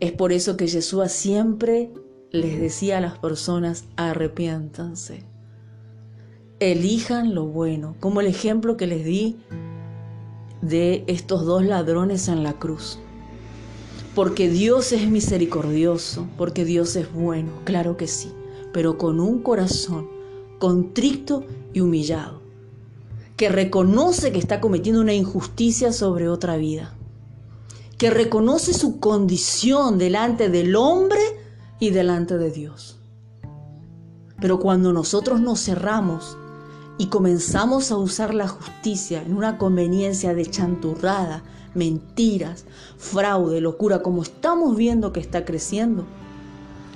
Es 0.00 0.12
por 0.12 0.32
eso 0.32 0.56
que 0.56 0.68
Jesús 0.68 1.12
siempre 1.12 1.92
les 2.30 2.58
decía 2.58 2.96
a 2.96 3.02
las 3.02 3.18
personas, 3.18 3.84
arrepiéntanse, 3.96 5.24
elijan 6.70 7.34
lo 7.34 7.46
bueno, 7.46 7.96
como 7.98 8.20
el 8.20 8.28
ejemplo 8.28 8.76
que 8.76 8.86
les 8.86 9.04
di 9.04 9.36
de 10.60 11.02
estos 11.08 11.44
dos 11.44 11.64
ladrones 11.64 12.28
en 12.28 12.44
la 12.44 12.52
cruz. 12.52 13.00
Porque 14.14 14.48
Dios 14.48 14.92
es 14.92 15.08
misericordioso, 15.08 16.28
porque 16.38 16.64
Dios 16.64 16.94
es 16.94 17.12
bueno, 17.12 17.50
claro 17.64 17.96
que 17.96 18.06
sí, 18.06 18.32
pero 18.72 18.96
con 18.96 19.18
un 19.18 19.42
corazón 19.42 20.08
contrito 20.58 21.44
y 21.72 21.80
humillado, 21.80 22.42
que 23.36 23.48
reconoce 23.48 24.30
que 24.30 24.38
está 24.38 24.60
cometiendo 24.60 25.00
una 25.00 25.14
injusticia 25.14 25.92
sobre 25.92 26.28
otra 26.28 26.56
vida, 26.56 26.94
que 27.98 28.10
reconoce 28.10 28.72
su 28.72 29.00
condición 29.00 29.98
delante 29.98 30.48
del 30.48 30.76
hombre 30.76 31.20
y 31.80 31.90
delante 31.90 32.38
de 32.38 32.52
Dios. 32.52 33.00
Pero 34.40 34.60
cuando 34.60 34.92
nosotros 34.92 35.40
nos 35.40 35.64
cerramos 35.64 36.36
y 37.02 37.06
comenzamos 37.06 37.90
a 37.90 37.96
usar 37.96 38.32
la 38.32 38.46
justicia 38.46 39.22
en 39.22 39.36
una 39.36 39.58
conveniencia 39.58 40.34
de 40.34 40.46
chanturrada, 40.46 41.42
mentiras, 41.74 42.64
fraude, 42.96 43.60
locura, 43.60 44.02
como 44.02 44.22
estamos 44.22 44.76
viendo 44.76 45.12
que 45.12 45.18
está 45.18 45.44
creciendo, 45.44 46.04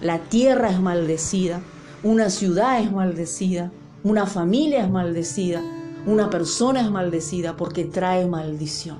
la 0.00 0.20
tierra 0.20 0.70
es 0.70 0.78
maldecida, 0.78 1.60
una 2.04 2.30
ciudad 2.30 2.80
es 2.80 2.92
maldecida, 2.92 3.72
una 4.04 4.26
familia 4.26 4.84
es 4.84 4.90
maldecida, 4.90 5.60
una 6.06 6.30
persona 6.30 6.82
es 6.82 6.90
maldecida 6.92 7.56
porque 7.56 7.84
trae 7.84 8.28
maldición. 8.28 8.98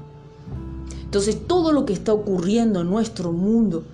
Entonces 1.04 1.46
todo 1.46 1.70
lo 1.70 1.86
que 1.86 1.92
está 1.92 2.14
ocurriendo 2.14 2.80
en 2.80 2.90
nuestro 2.90 3.30
mundo 3.30 3.84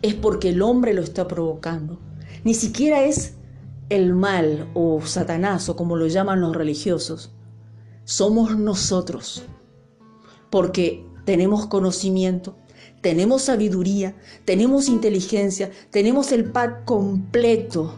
es 0.00 0.14
porque 0.14 0.48
el 0.48 0.62
hombre 0.62 0.94
lo 0.94 1.02
está 1.02 1.28
provocando. 1.28 1.98
Ni 2.44 2.54
siquiera 2.54 3.04
es 3.04 3.34
el 3.94 4.14
mal 4.14 4.70
o 4.72 5.02
Satanás 5.04 5.68
o 5.68 5.76
como 5.76 5.96
lo 5.96 6.06
llaman 6.06 6.40
los 6.40 6.56
religiosos, 6.56 7.30
somos 8.04 8.56
nosotros. 8.56 9.44
Porque 10.50 11.06
tenemos 11.26 11.66
conocimiento, 11.66 12.56
tenemos 13.02 13.42
sabiduría, 13.42 14.16
tenemos 14.46 14.88
inteligencia, 14.88 15.70
tenemos 15.90 16.32
el 16.32 16.50
pack 16.50 16.84
completo 16.86 17.94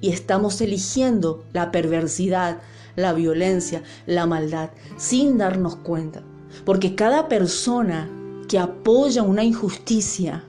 y 0.00 0.10
estamos 0.10 0.60
eligiendo 0.62 1.44
la 1.52 1.70
perversidad, 1.70 2.62
la 2.96 3.12
violencia, 3.12 3.82
la 4.06 4.24
maldad, 4.24 4.70
sin 4.96 5.36
darnos 5.36 5.76
cuenta. 5.76 6.22
Porque 6.64 6.94
cada 6.94 7.28
persona 7.28 8.08
que 8.48 8.58
apoya 8.58 9.22
una 9.22 9.44
injusticia, 9.44 10.44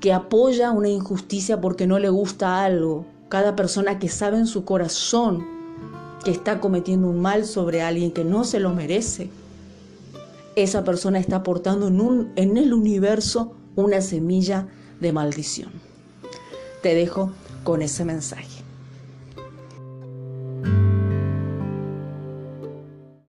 que 0.00 0.12
apoya 0.12 0.70
una 0.70 0.88
injusticia 0.88 1.60
porque 1.60 1.88
no 1.88 1.98
le 1.98 2.08
gusta 2.08 2.64
algo, 2.64 3.06
cada 3.32 3.56
persona 3.56 3.98
que 3.98 4.10
sabe 4.10 4.36
en 4.36 4.46
su 4.46 4.66
corazón 4.66 5.46
que 6.22 6.30
está 6.30 6.60
cometiendo 6.60 7.08
un 7.08 7.18
mal 7.22 7.46
sobre 7.46 7.80
alguien 7.80 8.10
que 8.10 8.24
no 8.26 8.44
se 8.44 8.60
lo 8.60 8.74
merece, 8.74 9.30
esa 10.54 10.84
persona 10.84 11.18
está 11.18 11.36
aportando 11.36 11.88
en, 11.88 12.30
en 12.36 12.58
el 12.58 12.74
universo 12.74 13.54
una 13.74 14.02
semilla 14.02 14.68
de 15.00 15.14
maldición. 15.14 15.70
Te 16.82 16.94
dejo 16.94 17.32
con 17.64 17.80
ese 17.80 18.04
mensaje. 18.04 18.51